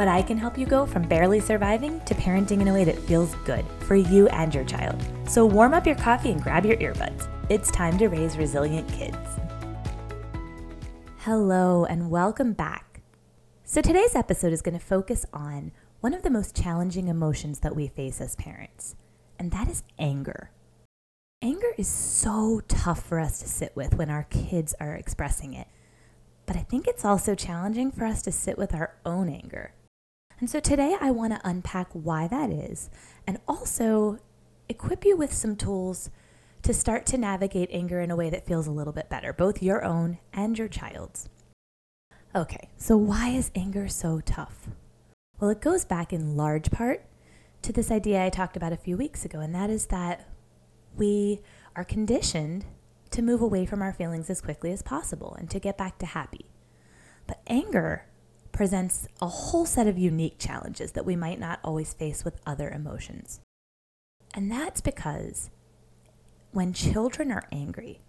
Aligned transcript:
but 0.00 0.08
I 0.08 0.22
can 0.22 0.38
help 0.38 0.56
you 0.56 0.64
go 0.64 0.86
from 0.86 1.02
barely 1.02 1.40
surviving 1.40 2.00
to 2.06 2.14
parenting 2.14 2.62
in 2.62 2.68
a 2.68 2.72
way 2.72 2.84
that 2.84 2.98
feels 3.00 3.34
good 3.44 3.66
for 3.80 3.96
you 3.96 4.28
and 4.28 4.54
your 4.54 4.64
child. 4.64 4.98
So 5.28 5.44
warm 5.44 5.74
up 5.74 5.86
your 5.86 5.94
coffee 5.94 6.30
and 6.30 6.42
grab 6.42 6.64
your 6.64 6.78
earbuds. 6.78 7.28
It's 7.50 7.70
time 7.70 7.98
to 7.98 8.08
raise 8.08 8.38
resilient 8.38 8.90
kids. 8.90 9.18
Hello, 11.18 11.84
and 11.84 12.08
welcome 12.08 12.54
back. 12.54 13.02
So 13.64 13.82
today's 13.82 14.14
episode 14.14 14.54
is 14.54 14.62
going 14.62 14.72
to 14.72 14.82
focus 14.82 15.26
on 15.34 15.70
one 16.00 16.14
of 16.14 16.22
the 16.22 16.30
most 16.30 16.56
challenging 16.56 17.08
emotions 17.08 17.58
that 17.58 17.76
we 17.76 17.86
face 17.86 18.22
as 18.22 18.36
parents, 18.36 18.96
and 19.38 19.50
that 19.50 19.68
is 19.68 19.82
anger. 19.98 20.50
Anger 21.42 21.74
is 21.76 21.88
so 21.88 22.62
tough 22.68 23.02
for 23.02 23.20
us 23.20 23.38
to 23.40 23.48
sit 23.48 23.76
with 23.76 23.96
when 23.96 24.08
our 24.08 24.24
kids 24.30 24.74
are 24.80 24.94
expressing 24.94 25.52
it. 25.52 25.66
But 26.46 26.56
I 26.56 26.60
think 26.60 26.86
it's 26.86 27.04
also 27.04 27.34
challenging 27.34 27.92
for 27.92 28.06
us 28.06 28.22
to 28.22 28.32
sit 28.32 28.56
with 28.56 28.74
our 28.74 28.94
own 29.04 29.28
anger. 29.28 29.74
And 30.40 30.48
so 30.48 30.58
today 30.58 30.96
I 30.98 31.10
want 31.10 31.34
to 31.34 31.48
unpack 31.48 31.88
why 31.92 32.26
that 32.28 32.50
is 32.50 32.88
and 33.26 33.38
also 33.46 34.18
equip 34.70 35.04
you 35.04 35.14
with 35.14 35.34
some 35.34 35.54
tools 35.54 36.10
to 36.62 36.72
start 36.72 37.04
to 37.06 37.18
navigate 37.18 37.68
anger 37.70 38.00
in 38.00 38.10
a 38.10 38.16
way 38.16 38.30
that 38.30 38.46
feels 38.46 38.66
a 38.66 38.70
little 38.70 38.94
bit 38.94 39.10
better, 39.10 39.34
both 39.34 39.62
your 39.62 39.84
own 39.84 40.18
and 40.32 40.58
your 40.58 40.68
child's. 40.68 41.28
Okay, 42.34 42.70
so 42.78 42.96
why 42.96 43.28
is 43.28 43.50
anger 43.54 43.86
so 43.86 44.20
tough? 44.20 44.68
Well, 45.38 45.50
it 45.50 45.60
goes 45.60 45.84
back 45.84 46.12
in 46.12 46.36
large 46.36 46.70
part 46.70 47.04
to 47.62 47.72
this 47.72 47.90
idea 47.90 48.24
I 48.24 48.30
talked 48.30 48.56
about 48.56 48.72
a 48.72 48.78
few 48.78 48.96
weeks 48.96 49.26
ago, 49.26 49.40
and 49.40 49.54
that 49.54 49.68
is 49.68 49.86
that 49.86 50.26
we 50.96 51.40
are 51.76 51.84
conditioned 51.84 52.64
to 53.10 53.20
move 53.20 53.42
away 53.42 53.66
from 53.66 53.82
our 53.82 53.92
feelings 53.92 54.30
as 54.30 54.40
quickly 54.40 54.72
as 54.72 54.80
possible 54.80 55.34
and 55.38 55.50
to 55.50 55.60
get 55.60 55.76
back 55.76 55.98
to 55.98 56.06
happy. 56.06 56.46
But 57.26 57.42
anger 57.46 58.06
presents 58.60 59.08
a 59.22 59.26
whole 59.26 59.64
set 59.64 59.86
of 59.86 59.96
unique 59.96 60.36
challenges 60.38 60.92
that 60.92 61.06
we 61.06 61.16
might 61.16 61.40
not 61.40 61.58
always 61.64 61.94
face 61.94 62.26
with 62.26 62.38
other 62.44 62.68
emotions. 62.68 63.40
And 64.34 64.52
that's 64.52 64.82
because 64.82 65.48
when 66.52 66.74
children 66.74 67.32
are 67.32 67.48
angry 67.50 68.00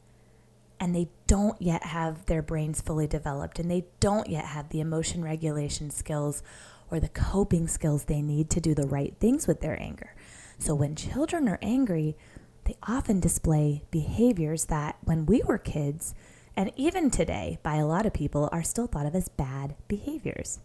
and 0.77 0.93
they 0.93 1.07
don't 1.25 1.61
yet 1.61 1.85
have 1.85 2.25
their 2.25 2.41
brains 2.41 2.81
fully 2.81 3.07
developed 3.07 3.59
and 3.59 3.71
they 3.71 3.85
don't 4.01 4.29
yet 4.29 4.43
have 4.43 4.67
the 4.67 4.81
emotion 4.81 5.23
regulation 5.23 5.89
skills 5.89 6.43
or 6.91 6.99
the 6.99 7.07
coping 7.07 7.69
skills 7.69 8.03
they 8.03 8.21
need 8.21 8.49
to 8.49 8.59
do 8.59 8.75
the 8.75 8.87
right 8.87 9.15
things 9.21 9.47
with 9.47 9.61
their 9.61 9.81
anger. 9.81 10.13
So 10.59 10.75
when 10.75 10.97
children 10.97 11.47
are 11.47 11.59
angry, 11.61 12.17
they 12.65 12.75
often 12.83 13.21
display 13.21 13.85
behaviors 13.89 14.65
that 14.65 14.97
when 15.01 15.25
we 15.25 15.43
were 15.43 15.57
kids, 15.57 16.13
and 16.55 16.71
even 16.75 17.09
today, 17.09 17.59
by 17.63 17.75
a 17.75 17.85
lot 17.85 18.05
of 18.05 18.13
people, 18.13 18.49
are 18.51 18.63
still 18.63 18.87
thought 18.87 19.05
of 19.05 19.15
as 19.15 19.29
bad 19.29 19.75
behaviors. 19.87 20.59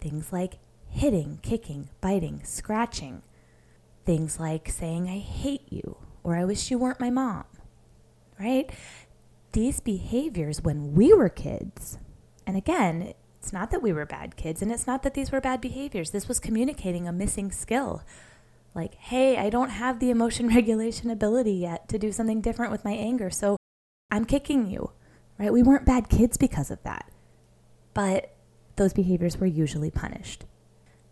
Things 0.00 0.32
like 0.32 0.58
hitting, 0.88 1.38
kicking, 1.42 1.88
biting, 2.00 2.42
scratching. 2.44 3.22
Things 4.04 4.40
like 4.40 4.68
saying, 4.68 5.08
I 5.08 5.18
hate 5.18 5.70
you, 5.70 5.96
or 6.22 6.36
I 6.36 6.44
wish 6.44 6.70
you 6.70 6.78
weren't 6.78 7.00
my 7.00 7.10
mom, 7.10 7.44
right? 8.38 8.70
These 9.52 9.80
behaviors, 9.80 10.62
when 10.62 10.94
we 10.94 11.12
were 11.12 11.28
kids, 11.28 11.98
and 12.46 12.56
again, 12.56 13.14
it's 13.40 13.52
not 13.52 13.70
that 13.70 13.82
we 13.82 13.92
were 13.92 14.06
bad 14.06 14.36
kids, 14.36 14.62
and 14.62 14.72
it's 14.72 14.86
not 14.86 15.02
that 15.02 15.14
these 15.14 15.30
were 15.30 15.40
bad 15.40 15.60
behaviors. 15.60 16.10
This 16.10 16.28
was 16.28 16.40
communicating 16.40 17.06
a 17.06 17.12
missing 17.12 17.50
skill. 17.52 18.02
Like, 18.74 18.94
hey, 18.94 19.36
I 19.36 19.50
don't 19.50 19.70
have 19.70 19.98
the 19.98 20.10
emotion 20.10 20.48
regulation 20.54 21.10
ability 21.10 21.54
yet 21.54 21.88
to 21.88 21.98
do 21.98 22.12
something 22.12 22.40
different 22.40 22.72
with 22.72 22.84
my 22.84 22.92
anger, 22.92 23.30
so 23.30 23.56
I'm 24.10 24.24
kicking 24.24 24.66
you, 24.66 24.92
right? 25.38 25.52
We 25.52 25.62
weren't 25.62 25.86
bad 25.86 26.08
kids 26.08 26.36
because 26.36 26.70
of 26.70 26.82
that. 26.82 27.10
But 27.94 28.34
those 28.76 28.92
behaviors 28.92 29.38
were 29.38 29.46
usually 29.46 29.90
punished. 29.90 30.44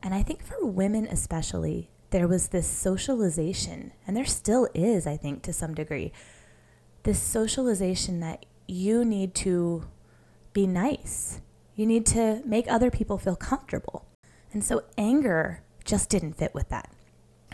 And 0.02 0.14
I 0.14 0.22
think 0.22 0.44
for 0.44 0.64
women 0.64 1.06
especially, 1.06 1.90
there 2.10 2.28
was 2.28 2.48
this 2.48 2.66
socialization, 2.66 3.92
and 4.06 4.16
there 4.16 4.24
still 4.24 4.68
is, 4.74 5.06
I 5.06 5.16
think, 5.16 5.42
to 5.42 5.52
some 5.52 5.74
degree, 5.74 6.12
this 7.02 7.20
socialization 7.20 8.20
that 8.20 8.46
you 8.68 9.04
need 9.04 9.34
to 9.36 9.84
be 10.52 10.66
nice. 10.66 11.40
You 11.74 11.86
need 11.86 12.06
to 12.06 12.42
make 12.44 12.70
other 12.70 12.90
people 12.90 13.18
feel 13.18 13.36
comfortable. 13.36 14.06
And 14.52 14.62
so 14.62 14.84
anger 14.96 15.62
just 15.84 16.08
didn't 16.08 16.34
fit 16.34 16.54
with 16.54 16.68
that 16.68 16.90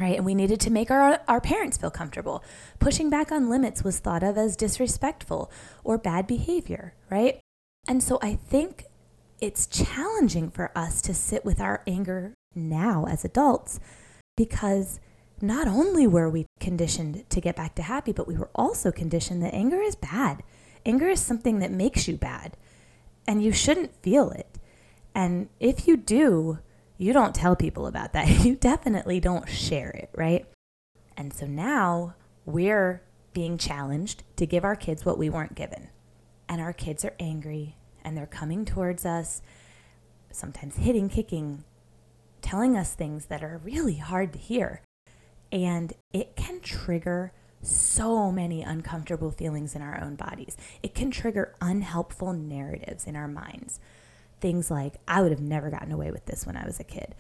right? 0.01 0.17
And 0.17 0.25
we 0.25 0.35
needed 0.35 0.61
to 0.61 0.71
make 0.71 0.91
our, 0.91 1.21
our 1.29 1.41
parents 1.41 1.77
feel 1.77 1.91
comfortable. 1.91 2.43
Pushing 2.79 3.11
back 3.11 3.31
on 3.31 3.51
limits 3.51 3.85
was 3.85 3.99
thought 3.99 4.23
of 4.23 4.39
as 4.39 4.57
disrespectful 4.57 5.51
or 5.85 5.99
bad 5.99 6.27
behavior, 6.27 6.95
right? 7.11 7.39
And 7.87 8.03
so 8.03 8.19
I 8.23 8.35
think 8.35 8.85
it's 9.41 9.67
challenging 9.67 10.51
for 10.51 10.71
us 10.77 11.01
to 11.03 11.15
sit 11.15 11.45
with 11.45 11.61
our 11.61 11.83
anger 11.87 12.35
now 12.55 13.07
as 13.09 13.25
adults 13.25 13.81
because 14.37 15.01
not 15.41 15.67
only 15.67 16.07
were 16.07 16.29
we 16.29 16.47
conditioned 16.61 17.25
to 17.31 17.41
get 17.41 17.57
back 17.57 17.75
to 17.75 17.83
happy, 17.83 18.13
but 18.13 18.29
we 18.29 18.37
were 18.37 18.51
also 18.55 18.93
conditioned 18.93 19.43
that 19.43 19.55
anger 19.55 19.81
is 19.81 19.97
bad. 19.97 20.43
Anger 20.85 21.09
is 21.09 21.21
something 21.21 21.59
that 21.59 21.71
makes 21.71 22.09
you 22.09 22.17
bad, 22.17 22.57
and 23.27 23.43
you 23.43 23.53
shouldn't 23.53 23.95
feel 24.03 24.31
it. 24.31 24.59
And 25.15 25.49
if 25.59 25.87
you 25.87 25.97
do, 25.97 26.59
you 27.01 27.15
don't 27.15 27.35
tell 27.35 27.57
people 27.57 27.87
about 27.87 28.13
that. 28.13 28.29
You 28.45 28.55
definitely 28.55 29.21
don't 29.21 29.49
share 29.49 29.89
it, 29.89 30.11
right? 30.15 30.45
And 31.17 31.33
so 31.33 31.47
now 31.47 32.15
we're 32.45 33.03
being 33.33 33.57
challenged 33.57 34.23
to 34.37 34.45
give 34.45 34.65
our 34.65 34.77
kids 34.77 35.05
what 35.05 35.17
we 35.17 35.31
weren't 35.31 35.55
given. 35.55 35.89
And 36.47 36.61
our 36.61 36.75
kids 36.75 37.03
are 37.05 37.15
angry 37.19 37.77
and 38.05 38.17
they're 38.17 38.27
coming 38.27 38.67
towards 38.67 39.07
us, 39.07 39.41
sometimes 40.31 40.77
hitting, 40.77 41.09
kicking, 41.09 41.65
telling 42.43 42.77
us 42.77 42.95
things 42.95 43.27
that 43.27 43.43
are 43.43 43.63
really 43.65 43.97
hard 43.97 44.35
to 44.35 44.39
hear. 44.39 44.83
And 45.51 45.95
it 46.13 46.37
can 46.37 46.61
trigger 46.61 47.33
so 47.63 48.31
many 48.31 48.63
uncomfortable 48.63 49.31
feelings 49.31 49.75
in 49.75 49.81
our 49.81 49.99
own 50.03 50.17
bodies. 50.17 50.55
It 50.83 50.95
can 50.95 51.11
trigger 51.11 51.55
unhelpful 51.63 52.35
narratives 52.35 53.07
in 53.07 53.17
our 53.17 53.29
minds 53.29 53.81
things 54.41 54.71
like, 54.71 54.95
I 55.07 55.23
would 55.23 55.31
have 55.31 55.41
never 55.41 55.71
gotten 55.71 55.93
away 55.93 56.11
with 56.11 56.27
this 56.27 56.47
when 56.47 56.57
I 56.57 56.65
was 56.65 56.81
a 56.81 56.85
kid, 56.85 57.15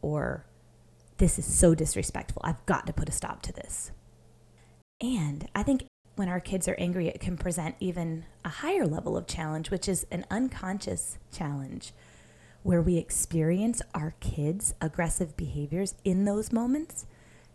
or 0.00 0.46
this 1.18 1.38
is 1.38 1.44
so 1.44 1.74
disrespectful. 1.74 2.42
I've 2.44 2.64
got 2.66 2.86
to 2.86 2.92
put 2.92 3.08
a 3.08 3.12
stop 3.12 3.42
to 3.42 3.52
this. 3.52 3.90
And 5.00 5.48
I 5.54 5.62
think 5.62 5.84
when 6.16 6.28
our 6.28 6.40
kids 6.40 6.68
are 6.68 6.76
angry, 6.78 7.08
it 7.08 7.20
can 7.20 7.36
present 7.36 7.74
even 7.80 8.24
a 8.44 8.48
higher 8.48 8.86
level 8.86 9.16
of 9.16 9.26
challenge, 9.26 9.70
which 9.70 9.88
is 9.88 10.06
an 10.10 10.24
unconscious 10.30 11.18
challenge 11.32 11.92
where 12.62 12.82
we 12.82 12.96
experience 12.96 13.82
our 13.94 14.14
kids' 14.20 14.74
aggressive 14.80 15.36
behaviors 15.36 15.94
in 16.04 16.24
those 16.24 16.52
moments, 16.52 17.06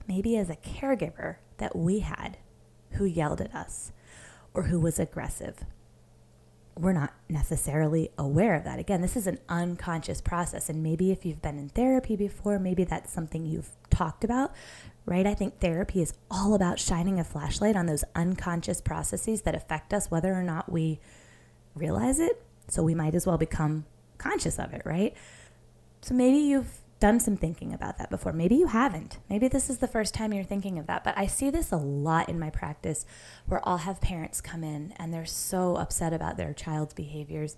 maybe 0.08 0.36
as 0.36 0.50
a 0.50 0.56
caregiver 0.58 1.38
that 1.58 1.76
we 1.76 2.00
had 2.00 2.38
who 2.92 3.06
yelled 3.06 3.40
at 3.40 3.54
us 3.56 3.92
or 4.54 4.64
who 4.64 4.80
was 4.80 5.00
aggressive 5.00 5.66
we're 6.80 6.94
not 6.94 7.14
necessarily 7.30 8.10
aware 8.18 8.56
of 8.56 8.64
that. 8.64 8.80
Again, 8.80 9.02
this 9.02 9.16
is 9.16 9.28
an 9.28 9.40
unconscious 9.50 10.22
process. 10.22 10.70
And 10.70 10.84
maybe 10.84 11.12
if 11.12 11.26
you've 11.26 11.42
been 11.42 11.58
in 11.58 11.70
therapy 11.70 12.16
before, 12.16 12.60
maybe 12.60 12.84
that's 12.84 13.12
something 13.12 13.46
you've 13.46 13.72
talked 13.90 14.24
about, 14.24 14.54
right? 15.06 15.26
I 15.26 15.34
think 15.34 15.60
therapy 15.60 16.02
is 16.02 16.14
all 16.30 16.54
about 16.54 16.80
shining 16.80 17.20
a 17.20 17.24
flashlight 17.24 17.76
on 17.76 17.86
those 17.86 18.04
unconscious 18.16 18.82
processes 18.82 19.42
that 19.44 19.56
affect 19.56 19.94
us, 19.94 20.12
whether 20.12 20.34
or 20.34 20.44
not 20.44 20.72
we 20.72 21.00
realize 21.76 22.20
it. 22.20 22.44
So 22.68 22.84
we 22.84 22.96
might 22.96 23.16
as 23.16 23.26
well 23.26 23.38
become 23.38 23.86
conscious 24.18 24.60
of 24.60 24.74
it, 24.74 24.82
right? 24.86 25.14
So 26.02 26.14
maybe 26.14 26.38
you've 26.38 26.80
done 27.00 27.20
some 27.20 27.38
thinking 27.38 27.74
about 27.74 27.98
that 27.98 28.10
before. 28.10 28.34
Maybe 28.34 28.56
you 28.56 28.68
haven't. 28.68 29.20
Maybe 29.30 29.48
this 29.48 29.70
is 29.70 29.78
the 29.78 29.88
first 29.88 30.14
time 30.14 30.34
you're 30.34 30.44
thinking 30.44 30.80
of 30.80 30.88
that. 30.88 31.04
But 31.04 31.18
I 31.18 31.28
see 31.28 31.50
this 31.50 31.72
a 31.72 31.78
lot 31.78 32.30
in 32.30 32.40
my 32.40 32.50
practice 32.50 33.06
where 33.46 33.62
I'll 33.68 33.78
have 33.78 34.02
parents 34.02 34.42
come 34.42 34.64
in 34.64 34.94
and 34.98 35.14
they're 35.14 35.26
so 35.26 35.76
upset 35.76 36.14
about 36.14 36.38
their 36.38 36.54
child's 36.54 36.94
behaviors. 36.94 37.58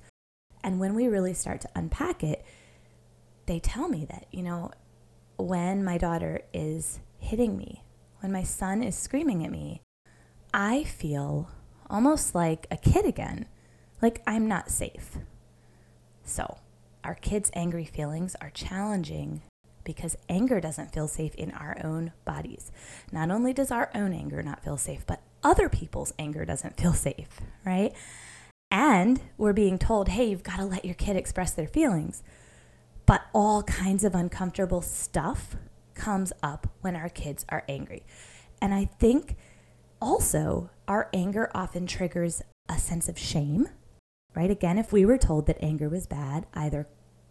And 0.63 0.79
when 0.79 0.93
we 0.93 1.07
really 1.07 1.33
start 1.33 1.61
to 1.61 1.69
unpack 1.73 2.23
it, 2.23 2.43
they 3.45 3.59
tell 3.59 3.87
me 3.87 4.05
that, 4.05 4.25
you 4.31 4.43
know, 4.43 4.71
when 5.37 5.83
my 5.83 5.97
daughter 5.97 6.41
is 6.53 6.99
hitting 7.17 7.57
me, 7.57 7.83
when 8.19 8.31
my 8.31 8.43
son 8.43 8.83
is 8.83 8.95
screaming 8.95 9.45
at 9.45 9.51
me, 9.51 9.81
I 10.53 10.83
feel 10.83 11.49
almost 11.89 12.35
like 12.35 12.67
a 12.69 12.77
kid 12.77 13.05
again, 13.05 13.47
like 14.01 14.21
I'm 14.27 14.47
not 14.47 14.69
safe. 14.69 15.17
So, 16.23 16.57
our 17.03 17.15
kids' 17.15 17.51
angry 17.53 17.85
feelings 17.85 18.35
are 18.41 18.49
challenging 18.49 19.41
because 19.83 20.15
anger 20.27 20.59
doesn't 20.59 20.93
feel 20.93 21.07
safe 21.07 21.33
in 21.35 21.51
our 21.51 21.77
own 21.83 22.11
bodies. 22.25 22.71
Not 23.11 23.31
only 23.31 23.53
does 23.53 23.71
our 23.71 23.89
own 23.95 24.13
anger 24.13 24.43
not 24.43 24.63
feel 24.63 24.77
safe, 24.77 25.05
but 25.07 25.21
other 25.43 25.69
people's 25.69 26.13
anger 26.19 26.45
doesn't 26.45 26.77
feel 26.79 26.93
safe, 26.93 27.39
right? 27.65 27.93
And 28.71 29.21
we're 29.37 29.53
being 29.53 29.79
told, 29.79 30.09
hey, 30.09 30.29
you've 30.29 30.43
got 30.43 30.57
to 30.57 30.65
let 30.65 30.85
your 30.85 30.93
kid 30.93 31.15
express 31.15 31.53
their 31.53 31.67
feelings. 31.67 32.21
But 33.05 33.25
all 33.33 33.63
kinds 33.63 34.03
of 34.03 34.13
uncomfortable 34.13 34.83
stuff 34.83 35.55
comes 35.95 36.31
up 36.43 36.67
when 36.81 36.95
our 36.95 37.09
kids 37.09 37.45
are 37.49 37.63
angry. 37.67 38.03
And 38.61 38.73
I 38.73 38.85
think 38.85 39.37
also 39.99 40.69
our 40.87 41.09
anger 41.13 41.49
often 41.55 41.87
triggers 41.87 42.41
a 42.69 42.77
sense 42.77 43.09
of 43.09 43.17
shame, 43.17 43.69
right? 44.35 44.51
Again, 44.51 44.77
if 44.77 44.91
we 44.91 45.05
were 45.05 45.17
told 45.17 45.47
that 45.47 45.57
anger 45.61 45.89
was 45.89 46.07
bad, 46.07 46.45
either 46.53 46.87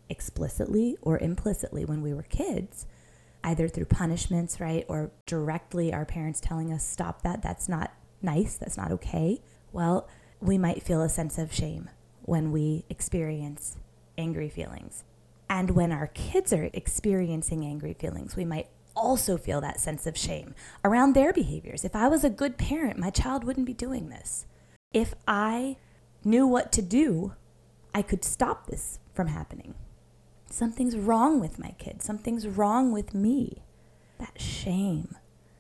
explicitly 0.09 0.97
or 1.03 1.19
implicitly 1.19 1.85
when 1.85 2.03
we 2.03 2.15
were 2.15 2.23
kids, 2.23 2.87
either 3.45 3.69
through 3.69 3.85
punishments, 3.85 4.61
right, 4.61 4.85
or 4.89 5.11
directly 5.27 5.93
our 5.93 6.05
parents 6.05 6.41
telling 6.41 6.73
us, 6.73 6.85
stop 6.85 7.23
that, 7.23 7.43
that's 7.43 7.69
not 7.69 7.93
nice, 8.21 8.56
that's 8.56 8.77
not 8.77 8.91
okay, 8.91 9.41
well, 9.73 10.09
we 10.41 10.59
might 10.59 10.83
feel 10.83 11.03
a 11.03 11.09
sense 11.09 11.39
of 11.39 11.53
shame 11.53 11.91
when 12.23 12.53
we 12.53 12.85
experience 12.89 13.77
angry 14.17 14.49
feelings. 14.49 15.05
And 15.49 15.71
when 15.71 15.93
our 15.93 16.09
kids 16.09 16.53
are 16.53 16.69
experiencing 16.73 17.65
angry 17.65 17.95
feelings, 17.95 18.37
we 18.37 18.45
might 18.45 18.69
also 18.95 19.37
feel 19.37 19.61
that 19.61 19.81
sense 19.81 20.06
of 20.06 20.17
shame 20.17 20.55
around 20.85 21.15
their 21.15 21.33
behaviors. 21.33 21.85
If 21.85 21.95
I 21.95 22.09
was 22.09 22.25
a 22.25 22.31
good 22.31 22.59
parent, 22.59 22.99
my 22.99 23.11
child 23.11 23.45
wouldn't 23.45 23.67
be 23.67 23.73
doing 23.73 24.09
this. 24.09 24.47
If 24.93 25.15
I 25.27 25.77
knew 26.25 26.47
what 26.47 26.73
to 26.73 26.82
do, 26.82 27.35
I 27.94 28.03
could 28.03 28.25
stop 28.25 28.67
this 28.67 28.99
from 29.12 29.29
happening. 29.29 29.75
Something's 30.50 30.97
wrong 30.97 31.41
with 31.41 31.59
my 31.59 31.75
kid. 31.79 32.03
Something's 32.03 32.47
wrong 32.47 32.93
with 32.93 33.15
me. 33.15 33.62
That 34.19 34.41
shame. 34.41 35.17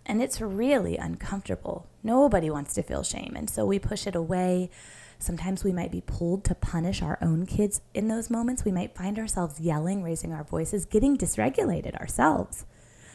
And 0.06 0.22
it's 0.22 0.40
really 0.40 0.96
uncomfortable. 0.96 1.86
Nobody 2.02 2.48
wants 2.48 2.74
to 2.74 2.82
feel 2.82 3.02
shame. 3.02 3.34
And 3.36 3.50
so 3.50 3.66
we 3.66 3.78
push 3.78 4.06
it 4.06 4.14
away. 4.14 4.70
Sometimes 5.18 5.64
we 5.64 5.72
might 5.72 5.92
be 5.92 6.00
pulled 6.00 6.44
to 6.44 6.54
punish 6.54 7.02
our 7.02 7.18
own 7.20 7.44
kids 7.44 7.82
in 7.92 8.08
those 8.08 8.30
moments. 8.30 8.64
We 8.64 8.72
might 8.72 8.96
find 8.96 9.18
ourselves 9.18 9.60
yelling, 9.60 10.02
raising 10.02 10.32
our 10.32 10.44
voices, 10.44 10.86
getting 10.86 11.18
dysregulated 11.18 11.94
ourselves. 11.96 12.64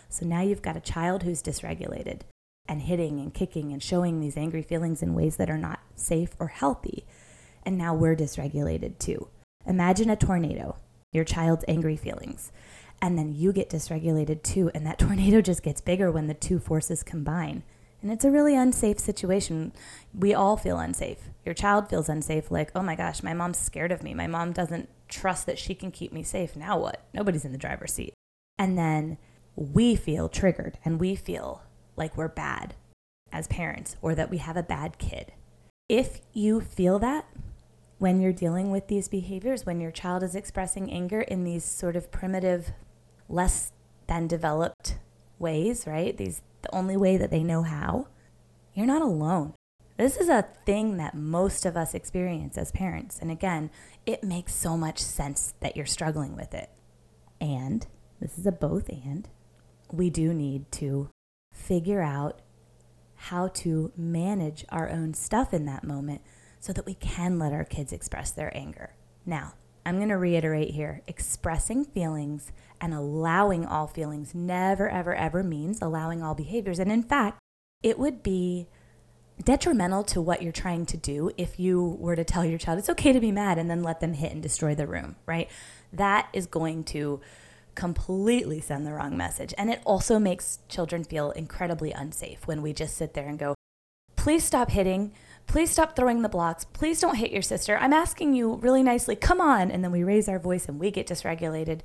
So 0.09 0.25
now 0.25 0.41
you've 0.41 0.61
got 0.61 0.77
a 0.77 0.81
child 0.81 1.23
who's 1.23 1.41
dysregulated 1.41 2.21
and 2.67 2.81
hitting 2.81 3.19
and 3.19 3.33
kicking 3.33 3.71
and 3.71 3.81
showing 3.81 4.19
these 4.19 4.37
angry 4.37 4.61
feelings 4.61 5.01
in 5.01 5.15
ways 5.15 5.37
that 5.37 5.49
are 5.49 5.57
not 5.57 5.79
safe 5.95 6.35
or 6.39 6.47
healthy. 6.47 7.05
And 7.65 7.77
now 7.77 7.93
we're 7.93 8.15
dysregulated 8.15 8.99
too. 8.99 9.27
Imagine 9.65 10.09
a 10.09 10.15
tornado, 10.15 10.75
your 11.11 11.23
child's 11.23 11.65
angry 11.67 11.95
feelings, 11.95 12.51
and 13.01 13.17
then 13.17 13.33
you 13.33 13.53
get 13.53 13.69
dysregulated 13.69 14.43
too. 14.43 14.69
And 14.73 14.85
that 14.85 14.99
tornado 14.99 15.41
just 15.41 15.63
gets 15.63 15.81
bigger 15.81 16.11
when 16.11 16.27
the 16.27 16.33
two 16.33 16.59
forces 16.59 17.03
combine. 17.03 17.63
And 18.01 18.11
it's 18.11 18.25
a 18.25 18.31
really 18.31 18.55
unsafe 18.55 18.99
situation. 18.99 19.71
We 20.13 20.33
all 20.33 20.57
feel 20.57 20.77
unsafe. 20.77 21.29
Your 21.45 21.55
child 21.55 21.89
feels 21.89 22.09
unsafe, 22.09 22.51
like, 22.51 22.69
oh 22.75 22.83
my 22.83 22.95
gosh, 22.95 23.23
my 23.23 23.33
mom's 23.33 23.57
scared 23.57 23.93
of 23.93 24.03
me. 24.03 24.13
My 24.13 24.27
mom 24.27 24.51
doesn't 24.51 24.89
trust 25.07 25.45
that 25.45 25.57
she 25.57 25.73
can 25.73 25.89
keep 25.89 26.11
me 26.11 26.21
safe. 26.21 26.55
Now 26.55 26.77
what? 26.77 27.05
Nobody's 27.13 27.45
in 27.45 27.53
the 27.53 27.57
driver's 27.57 27.93
seat. 27.93 28.13
And 28.57 28.77
then 28.77 29.17
we 29.55 29.95
feel 29.95 30.27
triggered 30.27 30.77
and 30.83 30.99
we 30.99 31.15
feel 31.15 31.63
like 31.95 32.17
we're 32.17 32.27
bad 32.27 32.75
as 33.31 33.47
parents 33.47 33.95
or 34.01 34.15
that 34.15 34.29
we 34.29 34.37
have 34.37 34.57
a 34.57 34.63
bad 34.63 34.97
kid. 34.97 35.31
If 35.87 36.21
you 36.33 36.59
feel 36.59 36.99
that 36.99 37.25
when 38.03 38.19
you're 38.19 38.33
dealing 38.33 38.69
with 38.69 38.87
these 38.87 39.07
behaviors, 39.07 39.65
when 39.65 39.79
your 39.79 39.89
child 39.89 40.23
is 40.23 40.35
expressing 40.35 40.91
anger 40.91 41.21
in 41.21 41.45
these 41.45 41.63
sort 41.63 41.95
of 41.95 42.11
primitive, 42.11 42.73
less 43.29 43.71
than 44.07 44.27
developed 44.27 44.97
ways, 45.39 45.87
right? 45.87 46.17
These 46.17 46.41
the 46.63 46.75
only 46.75 46.97
way 46.97 47.15
that 47.15 47.31
they 47.31 47.43
know 47.45 47.63
how. 47.63 48.07
You're 48.73 48.87
not 48.87 49.01
alone. 49.01 49.53
This 49.95 50.17
is 50.17 50.27
a 50.27 50.45
thing 50.65 50.97
that 50.97 51.15
most 51.15 51.65
of 51.65 51.77
us 51.77 51.93
experience 51.93 52.57
as 52.57 52.73
parents. 52.73 53.19
And 53.21 53.31
again, 53.31 53.71
it 54.05 54.21
makes 54.21 54.53
so 54.53 54.75
much 54.75 54.99
sense 54.99 55.53
that 55.61 55.77
you're 55.77 55.85
struggling 55.85 56.35
with 56.35 56.53
it. 56.53 56.69
And 57.39 57.87
this 58.19 58.37
is 58.37 58.45
a 58.45 58.51
both 58.51 58.89
and 58.89 59.29
we 59.93 60.09
do 60.09 60.33
need 60.33 60.69
to 60.73 61.09
figure 61.53 62.01
out 62.01 62.41
how 63.15 63.47
to 63.47 63.93
manage 63.95 64.65
our 64.67 64.89
own 64.89 65.13
stuff 65.13 65.53
in 65.53 65.63
that 65.67 65.85
moment 65.85 66.19
so 66.63 66.71
that 66.71 66.85
we 66.85 66.93
can 66.93 67.37
let 67.37 67.51
our 67.51 67.65
kids 67.65 67.91
express 67.91 68.31
their 68.31 68.55
anger. 68.55 68.95
Now, 69.25 69.55
I'm 69.85 69.97
going 69.97 70.07
to 70.07 70.17
reiterate 70.17 70.69
here 70.69 71.01
expressing 71.07 71.83
feelings 71.83 72.53
and 72.79 72.93
allowing 72.93 73.65
all 73.65 73.85
feelings 73.85 74.33
never, 74.33 74.87
ever, 74.87 75.13
ever 75.13 75.43
means 75.43 75.81
allowing 75.81 76.23
all 76.23 76.33
behaviors. 76.33 76.79
And 76.79 76.89
in 76.89 77.03
fact, 77.03 77.37
it 77.83 77.99
would 77.99 78.23
be 78.23 78.67
detrimental 79.43 80.05
to 80.05 80.21
what 80.21 80.41
you're 80.41 80.53
trying 80.53 80.85
to 80.85 80.95
do 80.95 81.31
if 81.35 81.59
you 81.59 81.97
were 81.99 82.15
to 82.15 82.23
tell 82.23 82.45
your 82.45 82.57
child 82.57 82.79
it's 82.79 82.89
okay 82.91 83.11
to 83.11 83.19
be 83.19 83.33
mad 83.33 83.57
and 83.57 83.69
then 83.69 83.83
let 83.83 83.99
them 83.99 84.13
hit 84.13 84.31
and 84.31 84.41
destroy 84.41 84.73
the 84.73 84.87
room, 84.87 85.17
right? 85.25 85.51
That 85.91 86.29
is 86.31 86.45
going 86.45 86.85
to 86.85 87.19
completely 87.75 88.61
send 88.61 88.87
the 88.87 88.93
wrong 88.93 89.17
message. 89.17 89.53
And 89.57 89.69
it 89.69 89.81
also 89.83 90.17
makes 90.17 90.59
children 90.69 91.03
feel 91.03 91.31
incredibly 91.31 91.91
unsafe 91.91 92.47
when 92.47 92.61
we 92.61 92.71
just 92.71 92.95
sit 92.95 93.15
there 93.15 93.27
and 93.27 93.37
go, 93.37 93.53
please 94.15 94.45
stop 94.45 94.71
hitting. 94.71 95.11
Please 95.47 95.71
stop 95.71 95.95
throwing 95.95 96.21
the 96.21 96.29
blocks. 96.29 96.65
Please 96.65 96.99
don't 96.99 97.15
hit 97.15 97.31
your 97.31 97.41
sister. 97.41 97.77
I'm 97.77 97.93
asking 97.93 98.33
you 98.33 98.55
really 98.55 98.83
nicely, 98.83 99.15
come 99.15 99.39
on. 99.39 99.69
And 99.69 99.83
then 99.83 99.91
we 99.91 100.03
raise 100.03 100.27
our 100.27 100.39
voice 100.39 100.67
and 100.67 100.79
we 100.79 100.89
get 100.89 101.07
dysregulated. 101.07 101.81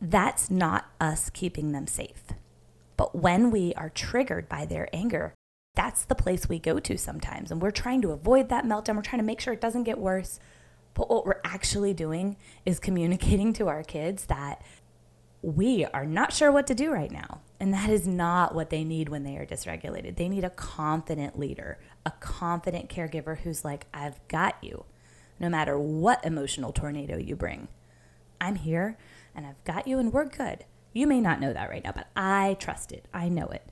That's 0.00 0.50
not 0.50 0.86
us 1.00 1.30
keeping 1.30 1.72
them 1.72 1.86
safe. 1.86 2.24
But 2.96 3.14
when 3.14 3.50
we 3.50 3.74
are 3.74 3.88
triggered 3.90 4.48
by 4.48 4.66
their 4.66 4.88
anger, 4.92 5.34
that's 5.74 6.04
the 6.04 6.14
place 6.14 6.48
we 6.48 6.58
go 6.58 6.78
to 6.78 6.96
sometimes. 6.96 7.50
And 7.50 7.60
we're 7.60 7.70
trying 7.70 8.02
to 8.02 8.12
avoid 8.12 8.48
that 8.48 8.64
meltdown. 8.64 8.96
We're 8.96 9.02
trying 9.02 9.20
to 9.20 9.26
make 9.26 9.40
sure 9.40 9.52
it 9.52 9.60
doesn't 9.60 9.84
get 9.84 9.98
worse. 9.98 10.38
But 10.94 11.10
what 11.10 11.26
we're 11.26 11.40
actually 11.44 11.94
doing 11.94 12.36
is 12.64 12.78
communicating 12.78 13.52
to 13.54 13.68
our 13.68 13.82
kids 13.82 14.26
that 14.26 14.62
we 15.42 15.84
are 15.86 16.06
not 16.06 16.32
sure 16.32 16.50
what 16.52 16.66
to 16.68 16.74
do 16.74 16.92
right 16.92 17.10
now. 17.10 17.40
And 17.58 17.74
that 17.74 17.90
is 17.90 18.06
not 18.06 18.54
what 18.54 18.70
they 18.70 18.84
need 18.84 19.08
when 19.08 19.24
they 19.24 19.36
are 19.36 19.46
dysregulated. 19.46 20.16
They 20.16 20.28
need 20.28 20.44
a 20.44 20.50
confident 20.50 21.38
leader, 21.38 21.78
a 22.06 22.10
confident 22.20 22.88
caregiver 22.88 23.38
who's 23.38 23.64
like, 23.64 23.86
I've 23.92 24.26
got 24.28 24.56
you, 24.62 24.84
no 25.38 25.48
matter 25.48 25.78
what 25.78 26.24
emotional 26.24 26.72
tornado 26.72 27.16
you 27.16 27.36
bring. 27.36 27.68
I'm 28.40 28.56
here 28.56 28.96
and 29.34 29.46
I've 29.46 29.62
got 29.64 29.86
you 29.86 29.98
and 29.98 30.12
we're 30.12 30.26
good. 30.26 30.64
You 30.92 31.06
may 31.06 31.20
not 31.20 31.40
know 31.40 31.52
that 31.52 31.70
right 31.70 31.82
now, 31.82 31.92
but 31.92 32.08
I 32.14 32.56
trust 32.60 32.92
it. 32.92 33.06
I 33.12 33.28
know 33.28 33.46
it. 33.46 33.66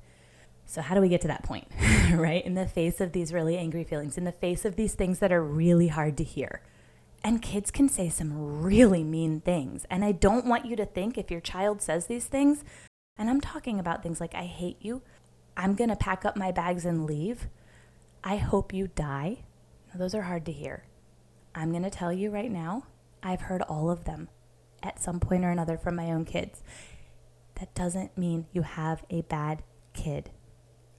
So, 0.67 0.81
how 0.81 0.95
do 0.95 1.01
we 1.01 1.09
get 1.09 1.21
to 1.23 1.29
that 1.29 1.43
point, 1.43 1.69
right? 2.15 2.45
In 2.45 2.55
the 2.55 2.67
face 2.67 3.01
of 3.01 3.13
these 3.13 3.33
really 3.33 3.57
angry 3.59 3.85
feelings, 3.85 4.17
in 4.17 4.25
the 4.25 4.33
face 4.33 4.65
of 4.65 4.77
these 4.77 4.95
things 4.95 5.19
that 5.19 5.33
are 5.33 5.43
really 5.43 5.89
hard 5.89 6.17
to 6.17 6.25
hear, 6.25 6.63
and 7.25 7.43
kids 7.43 7.71
can 7.71 7.89
say 7.89 8.09
some 8.09 8.63
really 8.63 9.05
mean 9.05 9.41
things. 9.41 9.87
And 9.91 10.05
I 10.05 10.13
don't 10.13 10.47
want 10.47 10.67
you 10.67 10.75
to 10.77 10.87
think 10.87 11.19
if 11.19 11.31
your 11.31 11.41
child 11.41 11.83
says 11.83 12.07
these 12.07 12.27
things, 12.27 12.65
and 13.17 13.29
I'm 13.29 13.41
talking 13.41 13.79
about 13.79 14.03
things 14.03 14.21
like, 14.21 14.35
I 14.35 14.45
hate 14.45 14.79
you, 14.81 15.03
I'm 15.57 15.77
to 15.77 15.97
pack 15.97 16.25
up 16.25 16.37
my 16.37 16.51
bags 16.51 16.85
and 16.85 17.07
leave, 17.07 17.49
I 18.25 18.37
hope 18.37 18.73
you 18.73 18.89
die. 18.89 19.39
Those 19.95 20.15
are 20.15 20.23
hard 20.23 20.47
to 20.47 20.53
hear. 20.53 20.85
I'm 21.55 21.71
going 21.71 21.83
to 21.83 21.91
tell 21.91 22.13
you 22.13 22.31
right 22.31 22.51
now, 22.51 22.87
I've 23.23 23.43
heard 23.43 23.63
all 23.63 23.91
of 23.91 24.05
them 24.05 24.29
at 24.83 25.03
some 25.03 25.21
point 25.21 25.45
or 25.45 25.51
another 25.51 25.77
from 25.77 25.97
my 25.97 26.11
own 26.13 26.25
kids. 26.25 26.63
That 27.57 27.75
doesn't 27.75 28.17
mean 28.17 28.47
you 28.53 28.63
have 28.63 29.05
a 29.11 29.23
bad 29.23 29.63
kid. 29.93 30.31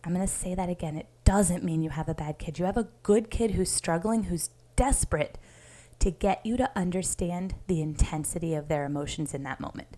I'm 0.04 0.14
going 0.14 0.26
to 0.26 0.32
say 0.32 0.54
that 0.54 0.70
again. 0.70 0.98
It 0.98 1.08
doesn't 1.24 1.64
mean 1.64 1.82
you 1.82 1.90
have 1.92 2.10
a 2.10 2.14
bad 2.14 2.38
kid. 2.40 2.60
You 2.60 2.66
have 2.66 2.78
a 2.78 2.90
good 3.04 3.30
kid 3.30 3.52
who's 3.52 3.72
struggling, 3.72 4.24
who's 4.24 4.50
desperate 4.76 5.38
to 6.00 6.12
get 6.12 6.46
you 6.46 6.58
to 6.58 6.70
understand 6.76 7.56
the 7.68 7.82
intensity 7.82 8.54
of 8.54 8.68
their 8.68 8.86
emotions 8.86 9.34
in 9.34 9.44
that 9.44 9.62
moment. 9.62 9.98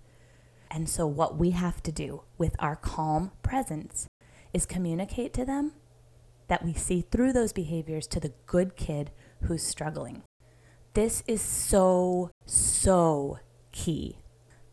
And 0.70 0.88
so, 0.88 1.08
what 1.08 1.38
we 1.38 1.51
have 1.51 1.82
to 1.84 1.91
do 1.91 2.24
with 2.38 2.55
our 2.60 2.75
calm 2.75 3.32
presence 3.41 4.08
is 4.53 4.65
communicate 4.65 5.34
to 5.34 5.46
them 5.46 5.74
that 6.48 6.64
we 6.64 6.74
see 6.74 7.02
through 7.02 7.34
those 7.34 7.54
behaviors 7.54 8.08
to 8.08 8.20
the 8.20 8.34
good 8.46 8.75
kid 8.75 9.12
who's 9.44 9.64
struggling. 9.64 10.24
This 10.94 11.24
is 11.28 11.42
so, 11.42 12.32
so 12.46 13.40
key. 13.72 14.20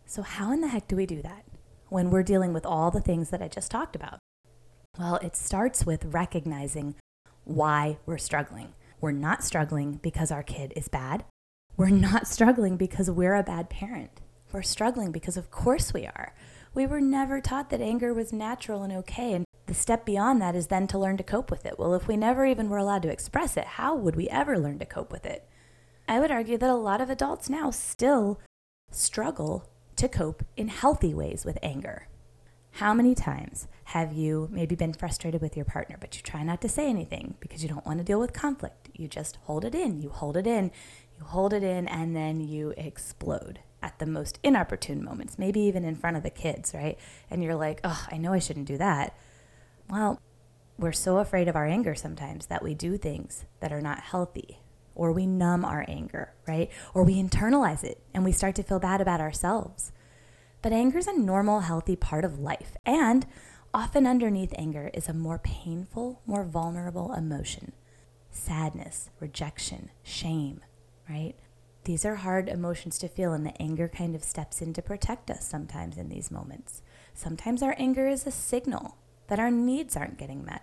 So, 0.06 0.22
how 0.22 0.52
in 0.52 0.60
the 0.60 0.68
heck 0.68 0.88
do 0.88 0.96
we 0.96 1.06
do 1.06 1.22
that 1.22 1.44
when 1.88 2.10
we're 2.10 2.22
dealing 2.22 2.52
with 2.52 2.66
all 2.66 2.90
the 2.90 3.00
things 3.00 3.30
that 3.30 3.42
I 3.42 3.48
just 3.48 3.70
talked 3.70 3.96
about? 3.96 4.18
Well, 4.98 5.16
it 5.16 5.36
starts 5.36 5.86
with 5.86 6.04
recognizing 6.04 6.94
why 7.44 7.98
we're 8.06 8.18
struggling. 8.18 8.74
We're 9.00 9.12
not 9.12 9.42
struggling 9.42 9.94
because 10.02 10.30
our 10.30 10.42
kid 10.42 10.72
is 10.76 10.88
bad. 10.88 11.24
We're 11.76 11.88
not 11.88 12.26
struggling 12.26 12.76
because 12.76 13.10
we're 13.10 13.34
a 13.34 13.42
bad 13.42 13.70
parent. 13.70 14.20
We're 14.52 14.62
struggling 14.62 15.12
because, 15.12 15.36
of 15.36 15.50
course, 15.50 15.94
we 15.94 16.06
are. 16.06 16.34
We 16.74 16.86
were 16.86 17.00
never 17.00 17.40
taught 17.40 17.70
that 17.70 17.80
anger 17.80 18.12
was 18.12 18.32
natural 18.32 18.82
and 18.82 18.92
okay. 18.92 19.32
And 19.32 19.44
the 19.72 19.78
step 19.78 20.04
beyond 20.04 20.42
that 20.42 20.54
is 20.54 20.66
then 20.66 20.86
to 20.88 20.98
learn 20.98 21.16
to 21.16 21.22
cope 21.22 21.50
with 21.50 21.64
it. 21.64 21.78
Well, 21.78 21.94
if 21.94 22.06
we 22.06 22.16
never 22.16 22.44
even 22.44 22.68
were 22.68 22.76
allowed 22.76 23.02
to 23.02 23.10
express 23.10 23.56
it, 23.56 23.64
how 23.64 23.94
would 23.94 24.16
we 24.16 24.28
ever 24.28 24.58
learn 24.58 24.78
to 24.80 24.84
cope 24.84 25.10
with 25.10 25.24
it? 25.24 25.48
I 26.06 26.20
would 26.20 26.30
argue 26.30 26.58
that 26.58 26.68
a 26.68 26.74
lot 26.74 27.00
of 27.00 27.08
adults 27.08 27.48
now 27.48 27.70
still 27.70 28.38
struggle 28.90 29.70
to 29.96 30.08
cope 30.08 30.44
in 30.58 30.68
healthy 30.68 31.14
ways 31.14 31.46
with 31.46 31.58
anger. 31.62 32.08
How 32.72 32.92
many 32.92 33.14
times 33.14 33.66
have 33.84 34.12
you 34.12 34.48
maybe 34.50 34.74
been 34.74 34.92
frustrated 34.92 35.40
with 35.40 35.56
your 35.56 35.64
partner, 35.64 35.96
but 35.98 36.16
you 36.16 36.22
try 36.22 36.42
not 36.42 36.60
to 36.60 36.68
say 36.68 36.88
anything 36.88 37.36
because 37.40 37.62
you 37.62 37.68
don't 37.68 37.86
want 37.86 37.98
to 37.98 38.04
deal 38.04 38.20
with 38.20 38.34
conflict? 38.34 38.90
You 38.94 39.08
just 39.08 39.36
hold 39.44 39.64
it 39.64 39.74
in, 39.74 40.02
you 40.02 40.10
hold 40.10 40.36
it 40.36 40.46
in, 40.46 40.70
you 41.18 41.24
hold 41.24 41.54
it 41.54 41.62
in, 41.62 41.88
and 41.88 42.14
then 42.14 42.40
you 42.40 42.74
explode 42.76 43.60
at 43.82 43.98
the 43.98 44.06
most 44.06 44.38
inopportune 44.42 45.02
moments, 45.02 45.38
maybe 45.38 45.60
even 45.60 45.84
in 45.84 45.96
front 45.96 46.16
of 46.18 46.22
the 46.22 46.30
kids, 46.30 46.74
right? 46.74 46.98
And 47.30 47.42
you're 47.42 47.54
like, 47.54 47.80
oh, 47.84 48.06
I 48.10 48.18
know 48.18 48.34
I 48.34 48.38
shouldn't 48.38 48.66
do 48.66 48.76
that. 48.78 49.16
Well, 49.88 50.20
we're 50.78 50.92
so 50.92 51.18
afraid 51.18 51.48
of 51.48 51.56
our 51.56 51.66
anger 51.66 51.94
sometimes 51.94 52.46
that 52.46 52.62
we 52.62 52.74
do 52.74 52.96
things 52.96 53.44
that 53.60 53.72
are 53.72 53.80
not 53.80 54.00
healthy, 54.00 54.58
or 54.94 55.12
we 55.12 55.26
numb 55.26 55.64
our 55.64 55.84
anger, 55.86 56.34
right? 56.46 56.70
Or 56.94 57.04
we 57.04 57.22
internalize 57.22 57.84
it 57.84 58.02
and 58.14 58.24
we 58.24 58.32
start 58.32 58.54
to 58.56 58.62
feel 58.62 58.80
bad 58.80 59.00
about 59.00 59.20
ourselves. 59.20 59.92
But 60.60 60.72
anger 60.72 60.98
is 60.98 61.06
a 61.06 61.18
normal, 61.18 61.60
healthy 61.60 61.96
part 61.96 62.24
of 62.24 62.38
life. 62.38 62.76
And 62.86 63.26
often 63.74 64.06
underneath 64.06 64.54
anger 64.56 64.90
is 64.94 65.08
a 65.08 65.14
more 65.14 65.38
painful, 65.38 66.22
more 66.26 66.44
vulnerable 66.44 67.12
emotion 67.12 67.72
sadness, 68.34 69.10
rejection, 69.20 69.90
shame, 70.02 70.58
right? 71.06 71.34
These 71.84 72.06
are 72.06 72.14
hard 72.14 72.48
emotions 72.48 72.96
to 72.98 73.08
feel, 73.08 73.34
and 73.34 73.44
the 73.44 73.60
anger 73.60 73.88
kind 73.88 74.14
of 74.14 74.24
steps 74.24 74.62
in 74.62 74.72
to 74.72 74.80
protect 74.80 75.30
us 75.30 75.46
sometimes 75.46 75.98
in 75.98 76.08
these 76.08 76.30
moments. 76.30 76.80
Sometimes 77.12 77.62
our 77.62 77.74
anger 77.76 78.08
is 78.08 78.26
a 78.26 78.30
signal 78.30 78.96
that 79.28 79.38
our 79.38 79.50
needs 79.50 79.96
aren't 79.96 80.18
getting 80.18 80.44
met. 80.44 80.62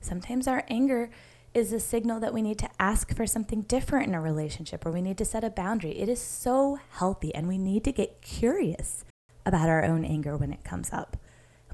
Sometimes 0.00 0.48
our 0.48 0.64
anger 0.68 1.10
is 1.54 1.72
a 1.72 1.80
signal 1.80 2.18
that 2.20 2.32
we 2.32 2.42
need 2.42 2.58
to 2.58 2.70
ask 2.80 3.14
for 3.14 3.26
something 3.26 3.62
different 3.62 4.08
in 4.08 4.14
a 4.14 4.20
relationship 4.20 4.86
or 4.86 4.90
we 4.90 5.02
need 5.02 5.18
to 5.18 5.24
set 5.24 5.44
a 5.44 5.50
boundary. 5.50 5.98
It 5.98 6.08
is 6.08 6.20
so 6.20 6.78
healthy, 6.92 7.34
and 7.34 7.46
we 7.46 7.58
need 7.58 7.84
to 7.84 7.92
get 7.92 8.22
curious 8.22 9.04
about 9.44 9.68
our 9.68 9.84
own 9.84 10.04
anger 10.04 10.36
when 10.36 10.52
it 10.52 10.64
comes 10.64 10.92
up. 10.92 11.16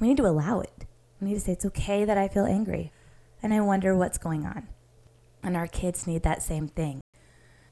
We 0.01 0.09
need 0.09 0.17
to 0.19 0.27
allow 0.27 0.61
it. 0.61 0.87
We 1.21 1.29
need 1.29 1.35
to 1.35 1.41
say, 1.41 1.53
it's 1.53 1.67
okay 1.67 2.05
that 2.05 2.19
I 2.19 2.29
feel 2.29 2.45
angry 2.45 2.93
and 3.43 3.53
I 3.53 3.61
wonder 3.61 3.97
what's 3.97 4.19
going 4.19 4.47
on. 4.47 4.69
And 5.43 5.57
our 5.57 5.67
kids 5.67 6.07
need 6.07 6.23
that 6.23 6.43
same 6.43 6.69
thing. 6.69 7.01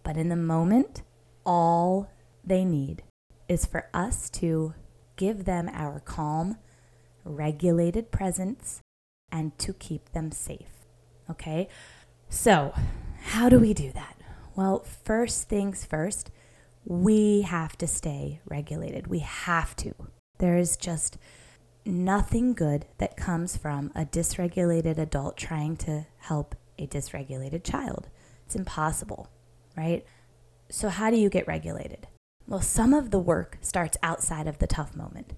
But 0.02 0.16
in 0.16 0.28
the 0.28 0.36
moment, 0.36 1.02
all 1.44 2.08
they 2.44 2.64
need 2.64 3.02
is 3.48 3.66
for 3.66 3.88
us 3.92 4.30
to 4.30 4.74
give 5.16 5.44
them 5.44 5.68
our 5.72 6.00
calm, 6.00 6.58
regulated 7.26 8.10
presence 8.10 8.80
and 9.30 9.58
to 9.58 9.72
keep 9.72 10.12
them 10.12 10.30
safe. 10.30 10.86
Okay? 11.30 11.68
So, 12.28 12.72
how 13.22 13.48
do 13.48 13.58
we 13.58 13.74
do 13.74 13.90
that? 13.92 14.16
Well, 14.54 14.84
first 15.04 15.48
things 15.48 15.84
first, 15.84 16.30
we 16.84 17.42
have 17.42 17.76
to 17.78 17.86
stay 17.86 18.40
regulated. 18.46 19.08
We 19.08 19.18
have 19.18 19.74
to. 19.76 19.94
There 20.38 20.56
is 20.56 20.76
just 20.76 21.18
nothing 21.84 22.54
good 22.54 22.86
that 22.98 23.16
comes 23.16 23.56
from 23.56 23.90
a 23.94 24.04
dysregulated 24.04 24.98
adult 24.98 25.36
trying 25.36 25.76
to 25.78 26.06
help 26.18 26.54
a 26.78 26.86
dysregulated 26.86 27.64
child. 27.64 28.08
It's 28.44 28.56
impossible, 28.56 29.28
right? 29.76 30.04
So, 30.68 30.88
how 30.88 31.10
do 31.10 31.16
you 31.16 31.28
get 31.28 31.46
regulated? 31.46 32.06
Well, 32.46 32.60
some 32.60 32.94
of 32.94 33.10
the 33.10 33.18
work 33.18 33.58
starts 33.60 33.96
outside 34.02 34.46
of 34.46 34.58
the 34.58 34.66
tough 34.66 34.94
moment. 34.94 35.32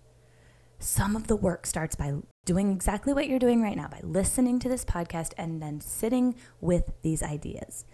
Some 0.79 1.17
of 1.17 1.27
the 1.27 1.37
work 1.37 1.67
starts 1.67 1.97
by 1.97 2.15
doing 2.45 2.71
exactly 2.71 3.13
what 3.13 3.29
you're 3.29 3.39
doing 3.39 3.63
right 3.63 3.77
now, 3.77 3.89
by 3.89 4.01
listening 4.03 4.59
to 4.61 4.69
this 4.69 4.85
podcast 4.85 5.33
and 5.37 5.61
then 5.61 5.81
sitting 5.81 6.37
with 6.61 6.93
these 7.03 7.23
ideas. 7.23 7.85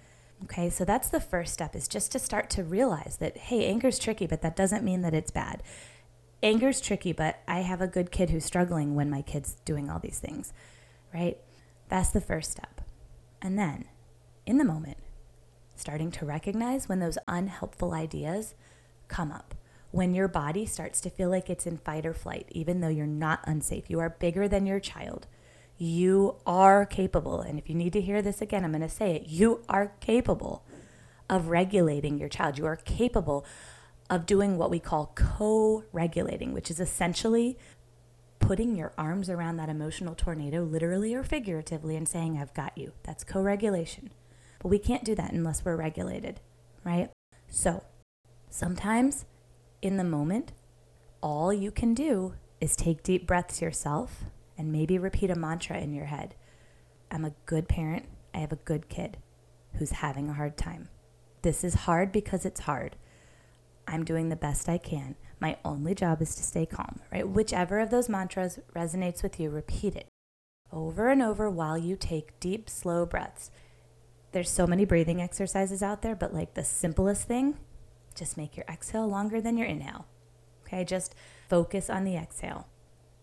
Okay, 0.44 0.68
so 0.68 0.84
that's 0.84 1.08
the 1.08 1.20
first 1.20 1.54
step 1.54 1.74
is 1.74 1.88
just 1.88 2.12
to 2.12 2.18
start 2.18 2.50
to 2.50 2.62
realize 2.62 3.16
that, 3.20 3.36
hey, 3.36 3.64
anger's 3.64 3.98
tricky, 3.98 4.26
but 4.26 4.42
that 4.42 4.56
doesn't 4.56 4.84
mean 4.84 5.00
that 5.00 5.14
it's 5.14 5.30
bad. 5.30 5.62
Anger's 6.42 6.82
tricky, 6.82 7.12
but 7.12 7.40
I 7.48 7.60
have 7.60 7.80
a 7.80 7.86
good 7.86 8.10
kid 8.10 8.28
who's 8.28 8.44
struggling 8.44 8.94
when 8.94 9.08
my 9.08 9.22
kid's 9.22 9.54
doing 9.64 9.88
all 9.88 9.98
these 9.98 10.18
things, 10.18 10.52
right? 11.14 11.38
That's 11.88 12.10
the 12.10 12.20
first 12.20 12.50
step. 12.50 12.82
And 13.40 13.58
then, 13.58 13.86
in 14.44 14.58
the 14.58 14.64
moment, 14.64 14.98
starting 15.74 16.10
to 16.12 16.26
recognize 16.26 16.86
when 16.86 17.00
those 17.00 17.16
unhelpful 17.26 17.94
ideas 17.94 18.54
come 19.08 19.32
up. 19.32 19.54
When 19.94 20.12
your 20.12 20.26
body 20.26 20.66
starts 20.66 21.00
to 21.02 21.08
feel 21.08 21.30
like 21.30 21.48
it's 21.48 21.68
in 21.68 21.78
fight 21.78 22.04
or 22.04 22.12
flight, 22.12 22.48
even 22.50 22.80
though 22.80 22.88
you're 22.88 23.06
not 23.06 23.44
unsafe, 23.44 23.88
you 23.88 24.00
are 24.00 24.10
bigger 24.10 24.48
than 24.48 24.66
your 24.66 24.80
child. 24.80 25.28
You 25.78 26.34
are 26.44 26.84
capable, 26.84 27.40
and 27.40 27.60
if 27.60 27.68
you 27.68 27.76
need 27.76 27.92
to 27.92 28.00
hear 28.00 28.20
this 28.20 28.42
again, 28.42 28.64
I'm 28.64 28.72
going 28.72 28.80
to 28.82 28.88
say 28.88 29.14
it. 29.14 29.28
You 29.28 29.60
are 29.68 29.92
capable 30.00 30.64
of 31.30 31.46
regulating 31.46 32.18
your 32.18 32.28
child. 32.28 32.58
You 32.58 32.66
are 32.66 32.74
capable 32.74 33.46
of 34.10 34.26
doing 34.26 34.58
what 34.58 34.68
we 34.68 34.80
call 34.80 35.12
co 35.14 35.84
regulating, 35.92 36.52
which 36.52 36.72
is 36.72 36.80
essentially 36.80 37.56
putting 38.40 38.74
your 38.74 38.92
arms 38.98 39.30
around 39.30 39.58
that 39.58 39.68
emotional 39.68 40.16
tornado, 40.16 40.64
literally 40.64 41.14
or 41.14 41.22
figuratively, 41.22 41.94
and 41.94 42.08
saying, 42.08 42.36
I've 42.36 42.52
got 42.52 42.76
you. 42.76 42.94
That's 43.04 43.22
co 43.22 43.40
regulation. 43.40 44.10
But 44.58 44.70
we 44.70 44.80
can't 44.80 45.04
do 45.04 45.14
that 45.14 45.30
unless 45.30 45.64
we're 45.64 45.76
regulated, 45.76 46.40
right? 46.82 47.10
So 47.48 47.84
sometimes 48.50 49.24
in 49.84 49.96
the 49.98 50.04
moment, 50.04 50.52
all 51.20 51.52
you 51.52 51.70
can 51.70 51.94
do 51.94 52.34
is 52.60 52.74
take 52.74 53.02
deep 53.02 53.26
breaths 53.26 53.60
yourself 53.60 54.24
and 54.56 54.72
maybe 54.72 54.98
repeat 54.98 55.30
a 55.30 55.34
mantra 55.34 55.78
in 55.78 55.92
your 55.92 56.06
head. 56.06 56.34
I'm 57.10 57.24
a 57.24 57.34
good 57.46 57.68
parent. 57.68 58.06
I 58.32 58.38
have 58.38 58.52
a 58.52 58.56
good 58.56 58.88
kid 58.88 59.18
who's 59.74 59.92
having 59.92 60.28
a 60.28 60.34
hard 60.34 60.56
time. 60.56 60.88
This 61.42 61.62
is 61.62 61.74
hard 61.74 62.12
because 62.12 62.46
it's 62.46 62.60
hard. 62.60 62.96
I'm 63.86 64.04
doing 64.04 64.30
the 64.30 64.36
best 64.36 64.68
I 64.68 64.78
can. 64.78 65.16
My 65.40 65.58
only 65.64 65.94
job 65.94 66.22
is 66.22 66.34
to 66.36 66.42
stay 66.42 66.64
calm, 66.64 67.00
right? 67.12 67.28
Whichever 67.28 67.80
of 67.80 67.90
those 67.90 68.08
mantras 68.08 68.58
resonates 68.74 69.22
with 69.22 69.38
you, 69.38 69.50
repeat 69.50 69.94
it 69.94 70.08
over 70.72 71.10
and 71.10 71.20
over 71.20 71.50
while 71.50 71.76
you 71.76 71.96
take 71.96 72.40
deep, 72.40 72.70
slow 72.70 73.04
breaths. 73.04 73.50
There's 74.32 74.50
so 74.50 74.66
many 74.66 74.84
breathing 74.84 75.20
exercises 75.20 75.82
out 75.82 76.02
there, 76.02 76.16
but 76.16 76.32
like 76.32 76.54
the 76.54 76.64
simplest 76.64 77.28
thing, 77.28 77.58
just 78.14 78.37
make 78.37 78.56
your 78.56 78.66
exhale 78.68 79.06
longer 79.06 79.40
than 79.40 79.56
your 79.56 79.66
inhale. 79.66 80.06
Okay, 80.66 80.85
just 80.85 81.14
focus 81.49 81.90
on 81.90 82.04
the 82.04 82.16
exhale 82.16 82.68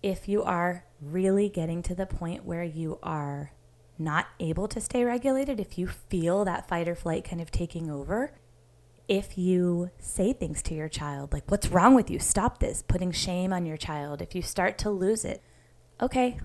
if 0.03 0.27
you 0.27 0.43
are 0.43 0.85
really 0.99 1.49
getting 1.49 1.83
to 1.83 1.95
the 1.95 2.05
point 2.05 2.45
where 2.45 2.63
you 2.63 2.99
are 3.03 3.51
not 3.97 4.27
able 4.39 4.67
to 4.67 4.81
stay 4.81 5.03
regulated, 5.03 5.59
if 5.59 5.77
you 5.77 5.87
feel 5.87 6.43
that 6.45 6.67
fight 6.67 6.87
or 6.87 6.95
flight 6.95 7.23
kind 7.23 7.41
of 7.41 7.51
taking 7.51 7.89
over, 7.89 8.31
if 9.07 9.37
you 9.37 9.91
say 9.99 10.33
things 10.33 10.63
to 10.63 10.73
your 10.73 10.89
child 10.89 11.33
like, 11.33 11.49
What's 11.51 11.67
wrong 11.67 11.93
with 11.93 12.09
you? 12.09 12.19
Stop 12.19 12.59
this, 12.59 12.81
putting 12.81 13.11
shame 13.11 13.53
on 13.53 13.65
your 13.65 13.77
child, 13.77 14.21
if 14.21 14.33
you 14.33 14.41
start 14.41 14.77
to 14.79 14.89
lose 14.89 15.23
it, 15.23 15.43
okay, 16.01 16.39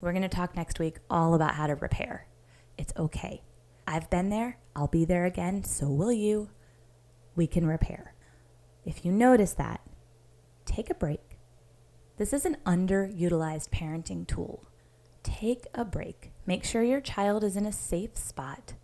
we're 0.00 0.12
going 0.12 0.22
to 0.22 0.28
talk 0.28 0.56
next 0.56 0.78
week 0.78 0.96
all 1.08 1.34
about 1.34 1.54
how 1.54 1.66
to 1.66 1.74
repair. 1.76 2.26
It's 2.76 2.92
okay. 2.96 3.42
I've 3.86 4.10
been 4.10 4.30
there, 4.30 4.58
I'll 4.74 4.88
be 4.88 5.04
there 5.04 5.26
again, 5.26 5.62
so 5.62 5.88
will 5.88 6.12
you. 6.12 6.48
We 7.40 7.46
can 7.46 7.66
repair. 7.66 8.14
If 8.84 9.02
you 9.02 9.12
notice 9.12 9.54
that, 9.54 9.80
take 10.66 10.90
a 10.90 10.94
break 10.94 11.30
this 12.20 12.34
is 12.34 12.44
an 12.44 12.58
underutilized 12.66 13.70
parenting 13.70 14.26
tool. 14.26 14.68
Take 15.22 15.64
a 15.74 15.86
break. 15.86 16.32
Make 16.44 16.64
sure 16.64 16.82
your 16.82 17.00
child 17.00 17.42
is 17.42 17.56
in 17.56 17.64
a 17.64 17.72
safe 17.72 18.14
spot. 18.14 18.74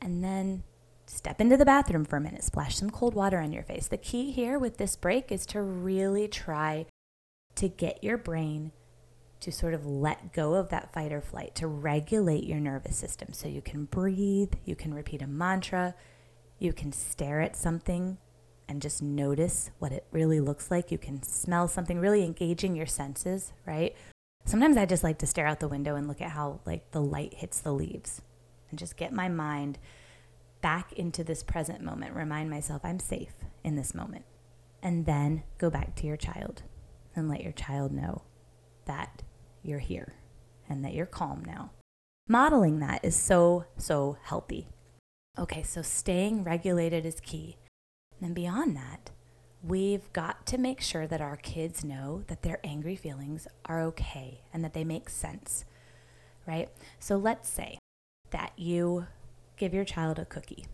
And 0.00 0.24
then 0.24 0.62
step 1.04 1.42
into 1.42 1.58
the 1.58 1.66
bathroom 1.66 2.06
for 2.06 2.16
a 2.16 2.22
minute. 2.22 2.42
Splash 2.42 2.76
some 2.76 2.88
cold 2.88 3.12
water 3.12 3.38
on 3.38 3.52
your 3.52 3.64
face. 3.64 3.86
The 3.86 3.98
key 3.98 4.30
here 4.30 4.58
with 4.58 4.78
this 4.78 4.96
break 4.96 5.30
is 5.30 5.44
to 5.48 5.60
really 5.60 6.26
try 6.26 6.86
to 7.56 7.68
get 7.68 8.02
your 8.02 8.16
brain 8.16 8.72
to 9.40 9.52
sort 9.52 9.74
of 9.74 9.84
let 9.84 10.32
go 10.32 10.54
of 10.54 10.70
that 10.70 10.90
fight 10.90 11.12
or 11.12 11.20
flight, 11.20 11.54
to 11.56 11.66
regulate 11.66 12.44
your 12.44 12.60
nervous 12.60 12.96
system 12.96 13.34
so 13.34 13.46
you 13.46 13.60
can 13.60 13.84
breathe, 13.84 14.54
you 14.64 14.74
can 14.74 14.94
repeat 14.94 15.20
a 15.20 15.26
mantra, 15.26 15.94
you 16.60 16.72
can 16.72 16.92
stare 16.92 17.40
at 17.40 17.56
something 17.56 18.18
and 18.68 18.80
just 18.80 19.02
notice 19.02 19.70
what 19.80 19.90
it 19.90 20.06
really 20.12 20.38
looks 20.38 20.70
like. 20.70 20.92
You 20.92 20.98
can 20.98 21.22
smell 21.24 21.66
something, 21.66 21.98
really 21.98 22.22
engaging 22.22 22.76
your 22.76 22.86
senses, 22.86 23.52
right? 23.66 23.96
Sometimes 24.44 24.76
I 24.76 24.86
just 24.86 25.02
like 25.02 25.18
to 25.18 25.26
stare 25.26 25.46
out 25.46 25.58
the 25.58 25.68
window 25.68 25.96
and 25.96 26.06
look 26.06 26.20
at 26.20 26.30
how 26.30 26.60
like 26.64 26.92
the 26.92 27.00
light 27.00 27.34
hits 27.34 27.60
the 27.60 27.72
leaves 27.72 28.22
and 28.68 28.78
just 28.78 28.96
get 28.96 29.12
my 29.12 29.28
mind 29.28 29.78
back 30.60 30.92
into 30.92 31.24
this 31.24 31.42
present 31.42 31.82
moment. 31.82 32.14
Remind 32.14 32.50
myself 32.50 32.82
I'm 32.84 33.00
safe 33.00 33.34
in 33.64 33.74
this 33.74 33.94
moment. 33.94 34.24
And 34.82 35.06
then 35.06 35.42
go 35.58 35.68
back 35.68 35.94
to 35.96 36.06
your 36.06 36.16
child 36.16 36.62
and 37.16 37.28
let 37.28 37.42
your 37.42 37.52
child 37.52 37.90
know 37.90 38.22
that 38.84 39.22
you're 39.62 39.78
here 39.78 40.14
and 40.68 40.84
that 40.84 40.94
you're 40.94 41.06
calm 41.06 41.42
now. 41.44 41.70
Modeling 42.28 42.78
that 42.80 43.04
is 43.04 43.16
so, 43.16 43.64
so 43.76 44.16
healthy. 44.22 44.68
Okay, 45.38 45.62
so 45.62 45.80
staying 45.80 46.44
regulated 46.44 47.06
is 47.06 47.20
key. 47.20 47.56
And 48.20 48.34
beyond 48.34 48.76
that, 48.76 49.10
we've 49.62 50.12
got 50.12 50.44
to 50.46 50.58
make 50.58 50.80
sure 50.80 51.06
that 51.06 51.20
our 51.20 51.36
kids 51.36 51.84
know 51.84 52.24
that 52.26 52.42
their 52.42 52.58
angry 52.64 52.96
feelings 52.96 53.46
are 53.66 53.80
okay 53.82 54.42
and 54.52 54.64
that 54.64 54.74
they 54.74 54.84
make 54.84 55.08
sense, 55.08 55.64
right? 56.46 56.68
So 56.98 57.16
let's 57.16 57.48
say 57.48 57.78
that 58.30 58.52
you 58.56 59.06
give 59.56 59.72
your 59.72 59.84
child 59.84 60.18
a 60.18 60.24
cookie 60.24 60.66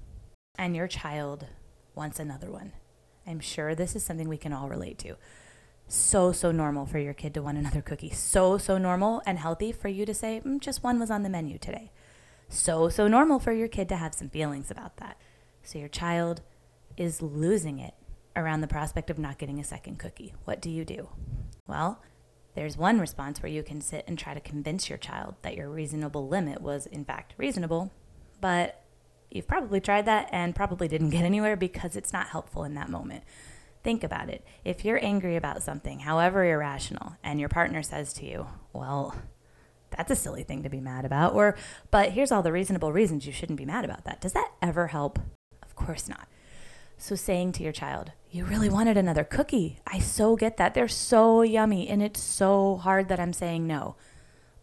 and 0.59 0.75
your 0.75 0.89
child 0.89 1.47
wants 1.95 2.19
another 2.19 2.51
one. 2.51 2.73
I'm 3.27 3.41
sure 3.41 3.75
this 3.75 3.95
is 3.97 4.05
something 4.05 4.29
we 4.29 4.37
can 4.37 4.53
all 4.53 4.69
relate 4.69 4.99
to. 4.99 5.17
So, 5.89 6.33
so 6.33 6.51
normal 6.51 6.87
for 6.87 6.99
your 6.99 7.15
kid 7.15 7.35
to 7.35 7.43
want 7.43 7.59
another 7.59 7.83
cookie. 7.83 8.11
So, 8.11 8.59
so 8.59 8.79
normal 8.79 9.23
and 9.27 9.39
healthy 9.39 9.71
for 9.71 9.89
you 9.89 10.07
to 10.07 10.15
say, 10.15 10.41
mm, 10.45 10.61
just 10.61 10.83
one 10.83 10.99
was 10.99 11.11
on 11.11 11.23
the 11.23 11.29
menu 11.29 11.59
today. 11.59 11.91
So, 12.49 12.89
so 12.89 13.09
normal 13.09 13.39
for 13.39 13.53
your 13.53 13.69
kid 13.69 13.89
to 13.89 13.97
have 13.97 14.15
some 14.15 14.31
feelings 14.31 14.71
about 14.71 14.99
that. 14.99 15.19
So, 15.63 15.79
your 15.79 15.89
child 15.89 16.43
is 16.97 17.21
losing 17.21 17.79
it 17.79 17.95
around 18.37 18.61
the 18.61 18.69
prospect 18.69 19.11
of 19.11 19.19
not 19.19 19.39
getting 19.39 19.59
a 19.59 19.65
second 19.65 19.99
cookie. 19.99 20.35
What 20.45 20.61
do 20.61 20.71
you 20.71 20.85
do? 20.85 21.09
Well, 21.67 22.03
there's 22.55 22.77
one 22.77 23.01
response 23.01 23.43
where 23.43 23.53
you 23.53 23.63
can 23.63 23.81
sit 23.81 24.05
and 24.07 24.19
try 24.19 24.35
to 24.35 24.41
convince 24.41 24.89
your 24.89 24.99
child 24.99 25.35
that 25.43 25.57
your 25.57 25.69
reasonable 25.69 26.29
limit 26.29 26.61
was, 26.61 26.87
in 26.87 27.05
fact, 27.05 27.35
reasonable, 27.37 27.93
but 28.41 28.83
you've 29.31 29.49
probably 29.49 29.81
tried 29.81 30.07
that 30.07 30.29
and 30.33 30.55
probably 30.55 30.89
didn't 30.89 31.11
get 31.11 31.25
anywhere 31.25 31.57
because 31.57 31.97
it's 31.97 32.13
not 32.13 32.29
helpful 32.29 32.65
in 32.65 32.75
that 32.75 32.89
moment. 32.89 33.25
Think 33.83 34.03
about 34.03 34.31
it. 34.31 34.45
If 34.65 34.85
you're 34.85 35.05
angry 35.05 35.37
about 35.37 35.63
something, 35.63 36.01
however 36.01 36.45
irrational, 36.45 37.17
and 37.23 37.39
your 37.39 37.49
partner 37.49 37.83
says 37.83 38.13
to 38.15 38.27
you, 38.27 38.47
Well, 38.73 39.15
that's 39.91 40.11
a 40.11 40.17
silly 40.17 40.43
thing 40.43 40.63
to 40.63 40.69
be 40.69 40.81
mad 40.81 41.05
about, 41.05 41.35
or, 41.35 41.57
but 41.91 42.13
here's 42.13 42.33
all 42.33 42.43
the 42.43 42.53
reasonable 42.53 42.93
reasons 42.93 43.27
you 43.27 43.33
shouldn't 43.33 43.59
be 43.59 43.65
mad 43.65 43.85
about 43.85 44.05
that. 44.05 44.21
Does 44.21 44.33
that 44.33 44.53
ever 44.63 44.89
help? 44.89 45.19
Of 45.63 45.75
course 45.77 46.09
not. 46.09 46.29
So, 46.99 47.15
saying 47.15 47.53
to 47.53 47.63
your 47.63 47.73
child, 47.73 48.13
You 48.31 48.45
really 48.47 48.71
wanted 48.71 48.97
another 48.97 49.25
cookie. 49.25 49.79
I 49.87 49.99
so 49.99 50.35
get 50.35 50.57
that. 50.57 50.73
They're 50.73 50.89
so 50.89 51.43
yummy, 51.43 51.89
and 51.89 52.03
it's 52.03 52.23
so 52.23 52.77
hard 52.77 53.09
that 53.09 53.21
I'm 53.21 53.35
saying 53.35 53.67
no. 53.67 53.97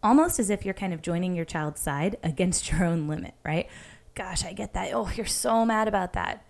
Almost 0.02 0.40
as 0.40 0.50
if 0.50 0.64
you're 0.64 0.74
kind 0.74 0.92
of 0.92 1.00
joining 1.00 1.34
your 1.34 1.44
child's 1.44 1.80
side 1.80 2.16
against 2.22 2.70
your 2.72 2.84
own 2.84 3.06
limit, 3.06 3.34
right? 3.44 3.68
Gosh, 4.14 4.44
I 4.44 4.52
get 4.52 4.74
that. 4.74 4.92
Oh, 4.92 5.10
you're 5.14 5.26
so 5.26 5.64
mad 5.64 5.86
about 5.86 6.12
that, 6.14 6.44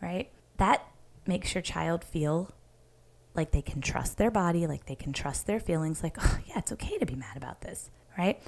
right? 0.00 0.30
That 0.58 0.86
makes 1.26 1.54
your 1.54 1.62
child 1.62 2.04
feel 2.04 2.52
like 3.34 3.50
they 3.50 3.62
can 3.62 3.80
trust 3.80 4.16
their 4.16 4.30
body, 4.30 4.66
like 4.66 4.86
they 4.86 4.94
can 4.94 5.12
trust 5.12 5.46
their 5.46 5.60
feelings, 5.60 6.02
like, 6.02 6.16
oh, 6.20 6.38
yeah, 6.46 6.58
it's 6.58 6.72
okay 6.72 6.98
to 6.98 7.06
be 7.06 7.16
mad 7.16 7.36
about 7.36 7.60
this, 7.62 7.90
right? 8.16 8.42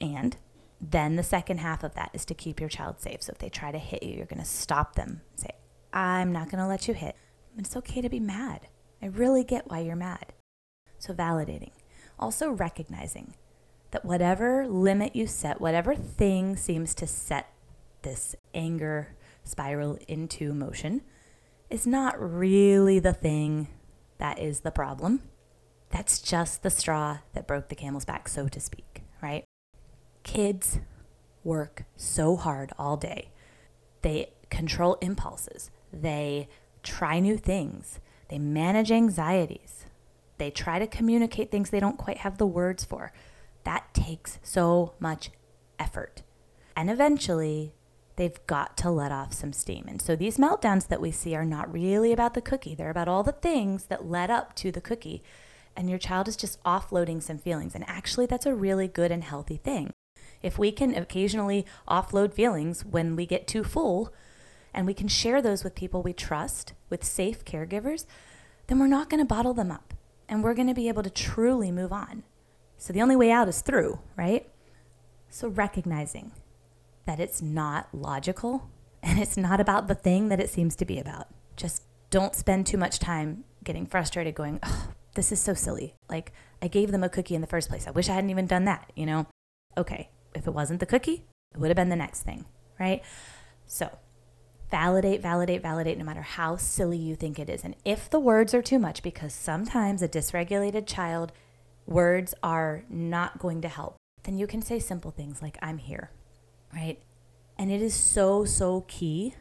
And 0.00 0.36
then 0.80 1.16
the 1.16 1.22
second 1.22 1.58
half 1.58 1.82
of 1.82 1.94
that 1.94 2.10
is 2.12 2.24
to 2.26 2.34
keep 2.34 2.60
your 2.60 2.68
child 2.68 3.00
safe. 3.00 3.22
So 3.22 3.32
if 3.32 3.38
they 3.38 3.48
try 3.48 3.72
to 3.72 3.78
hit 3.78 4.02
you, 4.02 4.16
you're 4.16 4.26
going 4.26 4.40
to 4.40 4.44
stop 4.44 4.94
them. 4.94 5.22
Say, 5.34 5.50
I'm 5.92 6.32
not 6.32 6.50
going 6.50 6.62
to 6.62 6.68
let 6.68 6.86
you 6.86 6.94
hit. 6.94 7.16
It's 7.56 7.76
okay 7.76 8.00
to 8.00 8.08
be 8.08 8.20
mad. 8.20 8.68
I 9.02 9.06
really 9.06 9.44
get 9.44 9.68
why 9.68 9.80
you're 9.80 9.96
mad. 9.96 10.32
So 10.98 11.12
validating. 11.12 11.72
Also 12.18 12.50
recognizing 12.50 13.34
that 13.90 14.04
whatever 14.04 14.66
limit 14.68 15.16
you 15.16 15.26
set, 15.26 15.60
whatever 15.60 15.94
thing 15.94 16.56
seems 16.56 16.94
to 16.96 17.06
set 17.06 17.52
this 18.02 18.34
anger 18.54 19.16
spiral 19.44 19.98
into 20.06 20.52
motion, 20.52 21.02
is 21.70 21.86
not 21.86 22.20
really 22.20 22.98
the 22.98 23.12
thing 23.12 23.68
that 24.18 24.38
is 24.38 24.60
the 24.60 24.70
problem. 24.70 25.22
That's 25.90 26.20
just 26.20 26.62
the 26.62 26.70
straw 26.70 27.18
that 27.32 27.46
broke 27.46 27.68
the 27.68 27.74
camel's 27.74 28.04
back, 28.04 28.28
so 28.28 28.46
to 28.48 28.60
speak? 28.60 28.87
Kids 30.28 30.78
work 31.42 31.84
so 31.96 32.36
hard 32.36 32.70
all 32.78 32.98
day. 32.98 33.30
They 34.02 34.34
control 34.50 34.98
impulses. 35.00 35.70
They 35.90 36.50
try 36.82 37.18
new 37.18 37.38
things. 37.38 37.98
They 38.28 38.38
manage 38.38 38.92
anxieties. 38.92 39.86
They 40.36 40.50
try 40.50 40.78
to 40.78 40.86
communicate 40.86 41.50
things 41.50 41.70
they 41.70 41.80
don't 41.80 41.96
quite 41.96 42.18
have 42.18 42.36
the 42.36 42.46
words 42.46 42.84
for. 42.84 43.10
That 43.64 43.94
takes 43.94 44.38
so 44.42 44.92
much 45.00 45.30
effort. 45.78 46.22
And 46.76 46.90
eventually, 46.90 47.72
they've 48.16 48.46
got 48.46 48.76
to 48.76 48.90
let 48.90 49.10
off 49.10 49.32
some 49.32 49.54
steam. 49.54 49.86
And 49.88 50.02
so 50.02 50.14
these 50.14 50.36
meltdowns 50.36 50.88
that 50.88 51.00
we 51.00 51.10
see 51.10 51.34
are 51.34 51.46
not 51.46 51.72
really 51.72 52.12
about 52.12 52.34
the 52.34 52.42
cookie, 52.42 52.74
they're 52.74 52.90
about 52.90 53.08
all 53.08 53.22
the 53.22 53.32
things 53.32 53.84
that 53.86 54.04
led 54.04 54.30
up 54.30 54.54
to 54.56 54.70
the 54.70 54.82
cookie. 54.82 55.22
And 55.74 55.88
your 55.88 55.98
child 55.98 56.28
is 56.28 56.36
just 56.36 56.62
offloading 56.64 57.22
some 57.22 57.38
feelings. 57.38 57.74
And 57.74 57.88
actually, 57.88 58.26
that's 58.26 58.44
a 58.44 58.54
really 58.54 58.88
good 58.88 59.10
and 59.10 59.24
healthy 59.24 59.56
thing. 59.56 59.94
If 60.42 60.58
we 60.58 60.72
can 60.72 60.94
occasionally 60.94 61.66
offload 61.88 62.32
feelings 62.32 62.84
when 62.84 63.16
we 63.16 63.26
get 63.26 63.46
too 63.46 63.64
full, 63.64 64.12
and 64.74 64.86
we 64.86 64.94
can 64.94 65.08
share 65.08 65.42
those 65.42 65.64
with 65.64 65.74
people 65.74 66.02
we 66.02 66.12
trust, 66.12 66.74
with 66.90 67.04
safe 67.04 67.44
caregivers, 67.44 68.06
then 68.66 68.78
we're 68.78 68.86
not 68.86 69.10
going 69.10 69.18
to 69.18 69.26
bottle 69.26 69.54
them 69.54 69.70
up 69.70 69.94
and 70.28 70.44
we're 70.44 70.54
going 70.54 70.68
to 70.68 70.74
be 70.74 70.88
able 70.88 71.02
to 71.02 71.10
truly 71.10 71.72
move 71.72 71.92
on. 71.92 72.22
So 72.76 72.92
the 72.92 73.02
only 73.02 73.16
way 73.16 73.30
out 73.30 73.48
is 73.48 73.60
through, 73.62 73.98
right? 74.16 74.48
So 75.30 75.48
recognizing 75.48 76.32
that 77.06 77.18
it's 77.18 77.42
not 77.42 77.88
logical 77.92 78.70
and 79.02 79.18
it's 79.18 79.36
not 79.36 79.60
about 79.60 79.88
the 79.88 79.94
thing 79.94 80.28
that 80.28 80.40
it 80.40 80.50
seems 80.50 80.76
to 80.76 80.84
be 80.84 80.98
about. 80.98 81.28
Just 81.56 81.82
don't 82.10 82.34
spend 82.34 82.66
too 82.66 82.78
much 82.78 82.98
time 82.98 83.44
getting 83.64 83.86
frustrated 83.86 84.34
going, 84.34 84.60
oh, 84.62 84.88
this 85.14 85.32
is 85.32 85.40
so 85.40 85.54
silly. 85.54 85.94
Like, 86.08 86.32
I 86.62 86.68
gave 86.68 86.92
them 86.92 87.02
a 87.02 87.08
cookie 87.08 87.34
in 87.34 87.40
the 87.40 87.46
first 87.46 87.68
place. 87.68 87.86
I 87.86 87.90
wish 87.90 88.08
I 88.08 88.14
hadn't 88.14 88.30
even 88.30 88.46
done 88.46 88.64
that, 88.66 88.92
you 88.94 89.06
know? 89.06 89.26
Okay, 89.76 90.10
if 90.34 90.46
it 90.46 90.52
wasn't 90.52 90.80
the 90.80 90.86
cookie, 90.86 91.24
it 91.54 91.58
would 91.58 91.68
have 91.68 91.76
been 91.76 91.88
the 91.88 91.96
next 91.96 92.22
thing, 92.22 92.44
right? 92.78 93.02
So, 93.66 93.98
validate, 94.70 95.22
validate, 95.22 95.62
validate, 95.62 95.98
no 95.98 96.04
matter 96.04 96.22
how 96.22 96.56
silly 96.56 96.98
you 96.98 97.16
think 97.16 97.38
it 97.38 97.48
is. 97.48 97.64
And 97.64 97.74
if 97.84 98.10
the 98.10 98.20
words 98.20 98.54
are 98.54 98.62
too 98.62 98.78
much, 98.78 99.02
because 99.02 99.32
sometimes 99.32 100.02
a 100.02 100.08
dysregulated 100.08 100.86
child, 100.86 101.32
words 101.86 102.34
are 102.42 102.84
not 102.88 103.38
going 103.38 103.62
to 103.62 103.68
help, 103.68 103.96
then 104.24 104.38
you 104.38 104.46
can 104.46 104.62
say 104.62 104.78
simple 104.78 105.10
things 105.10 105.40
like, 105.40 105.58
I'm 105.62 105.78
here, 105.78 106.10
right? 106.74 107.00
And 107.56 107.70
it 107.72 107.80
is 107.80 107.94
so, 107.94 108.44
so 108.44 108.84
key 108.88 109.34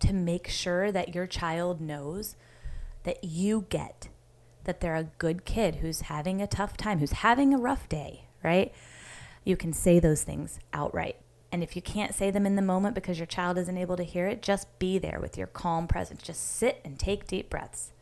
to 0.00 0.12
make 0.12 0.48
sure 0.48 0.90
that 0.90 1.14
your 1.14 1.26
child 1.26 1.80
knows 1.80 2.34
that 3.04 3.22
you 3.22 3.66
get 3.68 4.08
that 4.64 4.80
they're 4.80 4.96
a 4.96 5.10
good 5.18 5.44
kid 5.44 5.76
who's 5.76 6.02
having 6.02 6.40
a 6.40 6.46
tough 6.46 6.76
time, 6.76 6.98
who's 6.98 7.12
having 7.12 7.52
a 7.52 7.58
rough 7.58 7.88
day, 7.88 8.24
right? 8.42 8.72
You 9.44 9.56
can 9.56 9.72
say 9.72 9.98
those 9.98 10.22
things 10.22 10.58
outright. 10.72 11.16
And 11.50 11.62
if 11.62 11.76
you 11.76 11.82
can't 11.82 12.14
say 12.14 12.30
them 12.30 12.46
in 12.46 12.56
the 12.56 12.62
moment 12.62 12.94
because 12.94 13.18
your 13.18 13.26
child 13.26 13.58
isn't 13.58 13.76
able 13.76 13.96
to 13.96 14.04
hear 14.04 14.26
it, 14.26 14.40
just 14.40 14.78
be 14.78 14.98
there 14.98 15.18
with 15.20 15.36
your 15.36 15.46
calm 15.46 15.86
presence. 15.86 16.22
Just 16.22 16.56
sit 16.56 16.80
and 16.84 16.98
take 16.98 17.26
deep 17.26 17.50
breaths. 17.50 17.92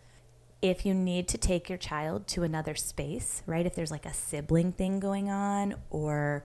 If 0.62 0.86
you 0.86 0.94
need 0.94 1.26
to 1.28 1.38
take 1.38 1.68
your 1.68 1.78
child 1.78 2.28
to 2.28 2.42
another 2.42 2.74
space, 2.76 3.42
right? 3.46 3.66
If 3.66 3.74
there's 3.74 3.90
like 3.90 4.06
a 4.06 4.14
sibling 4.14 4.72
thing 4.72 5.00
going 5.00 5.30
on 5.30 5.74
or 5.88 6.44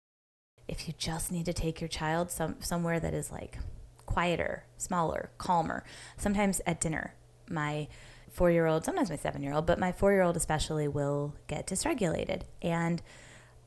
if 0.68 0.88
you 0.88 0.94
just 0.98 1.32
need 1.32 1.46
to 1.46 1.54
take 1.54 1.80
your 1.80 1.88
child 1.88 2.32
some, 2.32 2.56
somewhere 2.60 3.00
that 3.00 3.14
is 3.14 3.32
like 3.32 3.60
quieter, 4.06 4.66
smaller, 4.78 5.30
calmer. 5.38 5.84
Sometimes 6.18 6.60
at 6.66 6.82
dinner, 6.82 7.14
my 7.50 7.88
four 8.32 8.52
year 8.52 8.66
old, 8.66 8.84
sometimes 8.84 9.10
my 9.10 9.16
seven 9.16 9.42
year 9.42 9.54
old, 9.54 9.66
but 9.66 9.80
my 9.80 9.92
four 9.92 10.12
year 10.12 10.22
old 10.22 10.36
especially 10.36 10.88
will 10.88 11.36
get 11.48 11.66
dysregulated. 11.66 12.42
And 12.62 13.02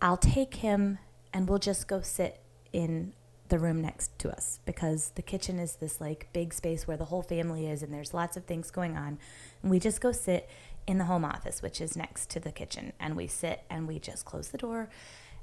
I'll 0.03 0.17
take 0.17 0.57
him 0.57 0.99
and 1.33 1.49
we'll 1.49 1.59
just 1.59 1.89
go 1.89 2.01
sit 2.01 2.41
in 2.73 3.13
the 3.49 3.59
room 3.59 3.83
next 3.83 4.19
to 4.19 4.31
us 4.31 4.61
because 4.65 5.13
the 5.15 5.23
kitchen 5.23 5.59
is 5.59 5.77
this 5.77 6.01
like 6.01 6.29
big 6.33 6.55
space 6.55 6.89
where 6.89 6.97
the 6.97 7.07
whole 7.07 7.23
family 7.23 7.67
is 7.67 7.83
and 7.83 7.93
there's 7.93 8.15
lots 8.15 8.37
of 8.37 8.45
things 8.45 8.71
going 8.71 8.97
on. 8.97 9.19
And 9.63 9.71
we 9.71 9.79
just 9.79 10.01
go 10.01 10.11
sit 10.13 10.49
in 10.87 10.99
the 10.99 11.05
home 11.05 11.25
office, 11.25 11.61
which 11.61 11.81
is 11.81 11.97
next 11.97 12.31
to 12.31 12.41
the 12.41 12.51
kitchen. 12.51 12.93
And 12.99 13.15
we 13.15 13.27
sit 13.27 13.63
and 13.69 13.87
we 13.87 13.99
just 13.99 14.25
close 14.25 14.49
the 14.49 14.59
door 14.59 14.89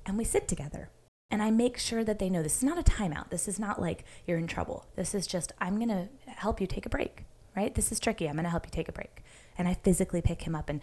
and 0.05 0.17
we 0.17 0.23
sit 0.23 0.47
together 0.47 0.89
and 1.31 1.43
I 1.43 1.51
make 1.51 1.77
sure 1.77 2.03
that 2.03 2.19
they 2.19 2.29
know 2.29 2.41
this 2.41 2.57
is 2.57 2.63
not 2.63 2.79
a 2.79 2.83
timeout. 2.83 3.29
This 3.29 3.47
is 3.47 3.59
not 3.59 3.79
like 3.79 4.03
you're 4.25 4.39
in 4.39 4.47
trouble. 4.47 4.85
This 4.95 5.13
is 5.13 5.27
just, 5.27 5.51
I'm 5.59 5.75
going 5.75 5.89
to 5.89 6.07
help 6.25 6.59
you 6.59 6.65
take 6.65 6.87
a 6.87 6.89
break, 6.89 7.25
right? 7.55 7.73
This 7.75 7.91
is 7.91 7.99
tricky. 7.99 8.27
I'm 8.27 8.33
going 8.33 8.45
to 8.45 8.49
help 8.49 8.65
you 8.65 8.71
take 8.71 8.89
a 8.89 8.93
break. 8.93 9.21
And 9.57 9.67
I 9.67 9.75
physically 9.75 10.21
pick 10.21 10.43
him 10.43 10.55
up. 10.55 10.69
And 10.69 10.81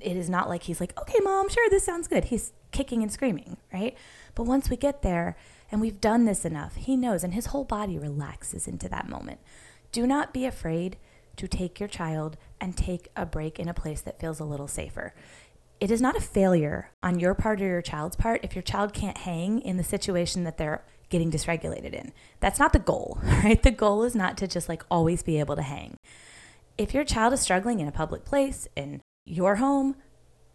it 0.00 0.16
is 0.16 0.28
not 0.28 0.50
like 0.50 0.64
he's 0.64 0.80
like, 0.80 0.98
okay, 1.00 1.18
mom, 1.22 1.48
sure, 1.48 1.70
this 1.70 1.84
sounds 1.84 2.08
good. 2.08 2.24
He's 2.24 2.52
kicking 2.70 3.02
and 3.02 3.12
screaming, 3.12 3.56
right? 3.72 3.96
But 4.34 4.44
once 4.44 4.68
we 4.68 4.76
get 4.76 5.02
there 5.02 5.36
and 5.70 5.80
we've 5.80 6.00
done 6.00 6.24
this 6.24 6.44
enough, 6.44 6.76
he 6.76 6.96
knows 6.96 7.24
and 7.24 7.34
his 7.34 7.46
whole 7.46 7.64
body 7.64 7.98
relaxes 7.98 8.68
into 8.68 8.88
that 8.88 9.08
moment. 9.08 9.40
Do 9.92 10.06
not 10.06 10.32
be 10.32 10.44
afraid 10.44 10.96
to 11.36 11.46
take 11.46 11.78
your 11.78 11.88
child 11.88 12.36
and 12.60 12.76
take 12.76 13.08
a 13.14 13.26
break 13.26 13.58
in 13.58 13.68
a 13.68 13.74
place 13.74 14.00
that 14.00 14.18
feels 14.18 14.40
a 14.40 14.44
little 14.44 14.68
safer 14.68 15.12
it 15.80 15.90
is 15.90 16.00
not 16.00 16.16
a 16.16 16.20
failure 16.20 16.90
on 17.02 17.18
your 17.18 17.34
part 17.34 17.60
or 17.60 17.66
your 17.66 17.82
child's 17.82 18.16
part 18.16 18.40
if 18.42 18.54
your 18.54 18.62
child 18.62 18.92
can't 18.92 19.18
hang 19.18 19.60
in 19.60 19.76
the 19.76 19.84
situation 19.84 20.44
that 20.44 20.56
they're 20.56 20.82
getting 21.08 21.30
dysregulated 21.30 21.92
in. 21.92 22.12
That's 22.40 22.58
not 22.58 22.72
the 22.72 22.78
goal, 22.78 23.18
right? 23.22 23.62
The 23.62 23.70
goal 23.70 24.02
is 24.02 24.14
not 24.14 24.36
to 24.38 24.48
just 24.48 24.68
like 24.68 24.82
always 24.90 25.22
be 25.22 25.38
able 25.38 25.56
to 25.56 25.62
hang. 25.62 25.96
If 26.78 26.94
your 26.94 27.04
child 27.04 27.32
is 27.32 27.40
struggling 27.40 27.80
in 27.80 27.88
a 27.88 27.92
public 27.92 28.24
place, 28.24 28.68
in 28.76 29.02
your 29.24 29.56
home, 29.56 29.96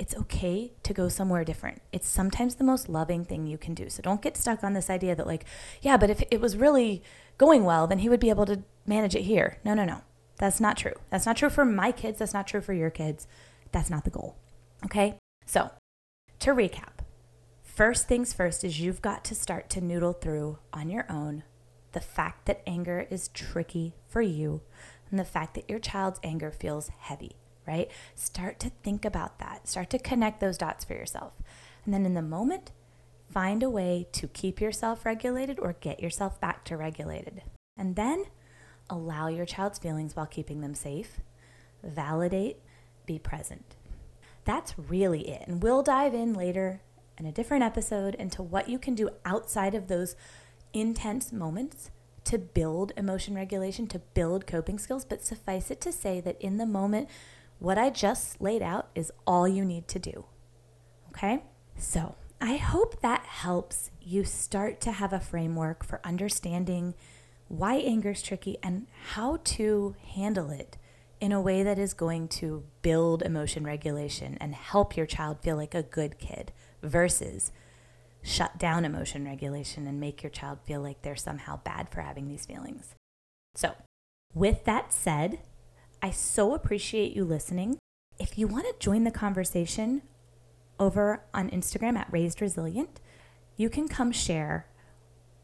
it's 0.01 0.17
okay 0.17 0.73
to 0.81 0.95
go 0.95 1.07
somewhere 1.07 1.43
different. 1.43 1.79
It's 1.91 2.07
sometimes 2.07 2.55
the 2.55 2.63
most 2.63 2.89
loving 2.89 3.23
thing 3.23 3.45
you 3.45 3.59
can 3.59 3.75
do. 3.75 3.87
So 3.87 4.01
don't 4.01 4.19
get 4.19 4.35
stuck 4.35 4.63
on 4.63 4.73
this 4.73 4.89
idea 4.89 5.15
that, 5.15 5.27
like, 5.27 5.45
yeah, 5.79 5.95
but 5.95 6.09
if 6.09 6.23
it 6.31 6.41
was 6.41 6.57
really 6.57 7.03
going 7.37 7.65
well, 7.65 7.85
then 7.85 7.99
he 7.99 8.09
would 8.09 8.19
be 8.19 8.31
able 8.31 8.47
to 8.47 8.63
manage 8.87 9.15
it 9.15 9.21
here. 9.21 9.59
No, 9.63 9.75
no, 9.75 9.85
no. 9.85 10.01
That's 10.39 10.59
not 10.59 10.75
true. 10.75 10.95
That's 11.11 11.27
not 11.27 11.37
true 11.37 11.51
for 11.51 11.63
my 11.63 11.91
kids. 11.91 12.17
That's 12.17 12.33
not 12.33 12.47
true 12.47 12.61
for 12.61 12.73
your 12.73 12.89
kids. 12.89 13.27
That's 13.71 13.91
not 13.91 14.03
the 14.03 14.09
goal. 14.09 14.37
Okay, 14.83 15.19
so 15.45 15.69
to 16.39 16.51
recap, 16.51 17.05
first 17.61 18.07
things 18.07 18.33
first 18.33 18.63
is 18.63 18.81
you've 18.81 19.03
got 19.03 19.23
to 19.25 19.35
start 19.35 19.69
to 19.69 19.81
noodle 19.81 20.13
through 20.13 20.57
on 20.73 20.89
your 20.89 21.05
own 21.11 21.43
the 21.91 21.99
fact 21.99 22.47
that 22.47 22.63
anger 22.65 23.05
is 23.11 23.27
tricky 23.27 23.93
for 24.07 24.23
you, 24.23 24.61
and 25.11 25.19
the 25.19 25.25
fact 25.25 25.53
that 25.53 25.69
your 25.69 25.77
child's 25.77 26.19
anger 26.23 26.49
feels 26.49 26.89
heavy, 26.97 27.35
right? 27.65 27.89
Start 28.15 28.59
to 28.59 28.71
think 28.83 29.05
about 29.05 29.39
that. 29.39 29.67
Start 29.67 29.89
to 29.91 29.99
connect 29.99 30.39
those 30.39 30.57
dots 30.57 30.85
for 30.85 30.93
yourself. 30.93 31.33
And 31.85 31.93
then 31.93 32.05
in 32.05 32.13
the 32.13 32.21
moment, 32.21 32.71
find 33.31 33.63
a 33.63 33.69
way 33.69 34.07
to 34.11 34.27
keep 34.27 34.59
yourself 34.59 35.05
regulated 35.05 35.59
or 35.59 35.75
get 35.79 35.99
yourself 35.99 36.39
back 36.39 36.63
to 36.65 36.77
regulated. 36.77 37.43
And 37.77 37.95
then 37.95 38.25
allow 38.89 39.27
your 39.27 39.45
child's 39.45 39.79
feelings 39.79 40.15
while 40.15 40.25
keeping 40.25 40.61
them 40.61 40.75
safe. 40.75 41.21
Validate, 41.83 42.57
be 43.05 43.17
present. 43.17 43.75
That's 44.43 44.77
really 44.77 45.29
it. 45.29 45.47
And 45.47 45.63
we'll 45.63 45.83
dive 45.83 46.13
in 46.13 46.33
later 46.33 46.81
in 47.17 47.25
a 47.25 47.31
different 47.31 47.63
episode 47.63 48.15
into 48.15 48.41
what 48.41 48.69
you 48.69 48.79
can 48.79 48.95
do 48.95 49.09
outside 49.25 49.75
of 49.75 49.87
those 49.87 50.15
intense 50.73 51.31
moments 51.31 51.91
to 52.23 52.37
build 52.37 52.91
emotion 52.97 53.35
regulation, 53.35 53.87
to 53.87 53.99
build 53.99 54.47
coping 54.47 54.79
skills. 54.79 55.05
But 55.05 55.23
suffice 55.23 55.71
it 55.71 55.81
to 55.81 55.91
say 55.91 56.19
that 56.21 56.39
in 56.41 56.57
the 56.57 56.65
moment, 56.65 57.09
what 57.61 57.77
I 57.77 57.91
just 57.91 58.41
laid 58.41 58.63
out 58.63 58.89
is 58.95 59.11
all 59.27 59.47
you 59.47 59.63
need 59.63 59.87
to 59.89 59.99
do. 59.99 60.25
Okay? 61.09 61.43
So 61.77 62.15
I 62.41 62.55
hope 62.55 63.01
that 63.01 63.23
helps 63.23 63.91
you 64.01 64.23
start 64.23 64.81
to 64.81 64.91
have 64.91 65.13
a 65.13 65.19
framework 65.19 65.85
for 65.85 66.01
understanding 66.03 66.95
why 67.49 67.75
anger 67.75 68.09
is 68.11 68.23
tricky 68.23 68.57
and 68.63 68.87
how 69.09 69.37
to 69.43 69.95
handle 70.15 70.49
it 70.49 70.79
in 71.19 71.31
a 71.31 71.39
way 71.39 71.61
that 71.61 71.77
is 71.77 71.93
going 71.93 72.27
to 72.29 72.63
build 72.81 73.21
emotion 73.21 73.63
regulation 73.63 74.39
and 74.41 74.55
help 74.55 74.97
your 74.97 75.05
child 75.05 75.37
feel 75.43 75.55
like 75.55 75.75
a 75.75 75.83
good 75.83 76.17
kid 76.17 76.51
versus 76.81 77.51
shut 78.23 78.57
down 78.57 78.85
emotion 78.85 79.23
regulation 79.23 79.85
and 79.85 79.99
make 79.99 80.23
your 80.23 80.31
child 80.31 80.57
feel 80.65 80.81
like 80.81 81.03
they're 81.03 81.15
somehow 81.15 81.57
bad 81.57 81.89
for 81.89 82.01
having 82.01 82.27
these 82.27 82.45
feelings. 82.47 82.95
So, 83.53 83.75
with 84.33 84.63
that 84.65 84.91
said, 84.91 85.41
I 86.01 86.11
so 86.11 86.55
appreciate 86.55 87.15
you 87.15 87.23
listening. 87.23 87.77
If 88.17 88.37
you 88.37 88.47
want 88.47 88.65
to 88.65 88.75
join 88.79 89.03
the 89.03 89.11
conversation 89.11 90.01
over 90.79 91.23
on 91.33 91.49
Instagram 91.49 91.97
at 91.97 92.11
Raised 92.11 92.41
Resilient, 92.41 92.99
you 93.55 93.69
can 93.69 93.87
come 93.87 94.11
share 94.11 94.65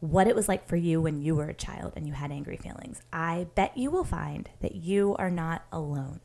what 0.00 0.26
it 0.26 0.36
was 0.36 0.48
like 0.48 0.66
for 0.66 0.76
you 0.76 1.00
when 1.00 1.20
you 1.20 1.34
were 1.36 1.48
a 1.48 1.54
child 1.54 1.92
and 1.96 2.06
you 2.06 2.12
had 2.12 2.32
angry 2.32 2.56
feelings. 2.56 3.02
I 3.12 3.46
bet 3.54 3.76
you 3.76 3.90
will 3.90 4.04
find 4.04 4.48
that 4.60 4.74
you 4.74 5.14
are 5.18 5.30
not 5.30 5.64
alone, 5.72 6.20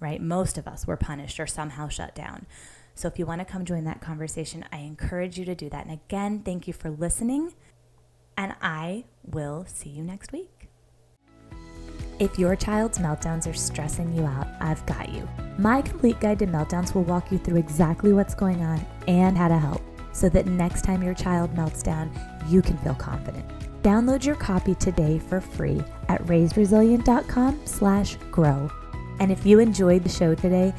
right? 0.00 0.20
Most 0.20 0.58
of 0.58 0.66
us 0.66 0.86
were 0.86 0.96
punished 0.96 1.40
or 1.40 1.46
somehow 1.46 1.88
shut 1.88 2.14
down. 2.14 2.46
So 2.94 3.08
if 3.08 3.18
you 3.18 3.24
want 3.24 3.40
to 3.40 3.46
come 3.46 3.64
join 3.64 3.84
that 3.84 4.02
conversation, 4.02 4.64
I 4.70 4.78
encourage 4.78 5.38
you 5.38 5.46
to 5.46 5.54
do 5.54 5.70
that. 5.70 5.86
And 5.86 5.94
again, 5.94 6.42
thank 6.44 6.66
you 6.66 6.74
for 6.74 6.90
listening, 6.90 7.54
and 8.36 8.54
I 8.60 9.04
will 9.24 9.64
see 9.66 9.88
you 9.88 10.02
next 10.02 10.30
week. 10.32 10.61
If 12.22 12.38
your 12.38 12.54
child's 12.54 12.98
meltdowns 12.98 13.50
are 13.50 13.54
stressing 13.54 14.14
you 14.14 14.24
out, 14.24 14.46
I've 14.60 14.84
got 14.86 15.08
you. 15.08 15.28
My 15.58 15.82
complete 15.82 16.20
guide 16.20 16.38
to 16.38 16.46
meltdowns 16.46 16.94
will 16.94 17.02
walk 17.02 17.32
you 17.32 17.38
through 17.38 17.58
exactly 17.58 18.12
what's 18.12 18.34
going 18.34 18.62
on 18.62 18.86
and 19.08 19.36
how 19.36 19.48
to 19.48 19.58
help 19.58 19.82
so 20.12 20.28
that 20.28 20.46
next 20.46 20.82
time 20.82 21.02
your 21.02 21.14
child 21.14 21.52
melts 21.54 21.82
down, 21.82 22.10
you 22.46 22.62
can 22.62 22.78
feel 22.78 22.94
confident. 22.94 23.44
Download 23.82 24.24
your 24.24 24.36
copy 24.36 24.76
today 24.76 25.18
for 25.18 25.40
free 25.40 25.82
at 26.08 26.22
raisedresilient.com 26.24 27.60
slash 27.64 28.16
grow. 28.30 28.70
And 29.18 29.32
if 29.32 29.44
you 29.44 29.58
enjoyed 29.58 30.04
the 30.04 30.08
show 30.08 30.34
today, 30.34 30.72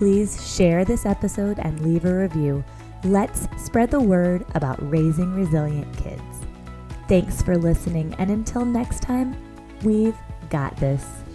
Please 0.00 0.56
share 0.56 0.82
this 0.86 1.04
episode 1.04 1.58
and 1.58 1.78
leave 1.80 2.06
a 2.06 2.14
review. 2.20 2.64
Let's 3.04 3.46
spread 3.62 3.90
the 3.90 4.00
word 4.00 4.46
about 4.54 4.78
raising 4.90 5.34
resilient 5.34 5.94
kids. 5.94 6.22
Thanks 7.06 7.42
for 7.42 7.58
listening, 7.58 8.14
and 8.14 8.30
until 8.30 8.64
next 8.64 9.02
time, 9.02 9.36
we've 9.82 10.16
got 10.50 10.76
this. 10.76 11.29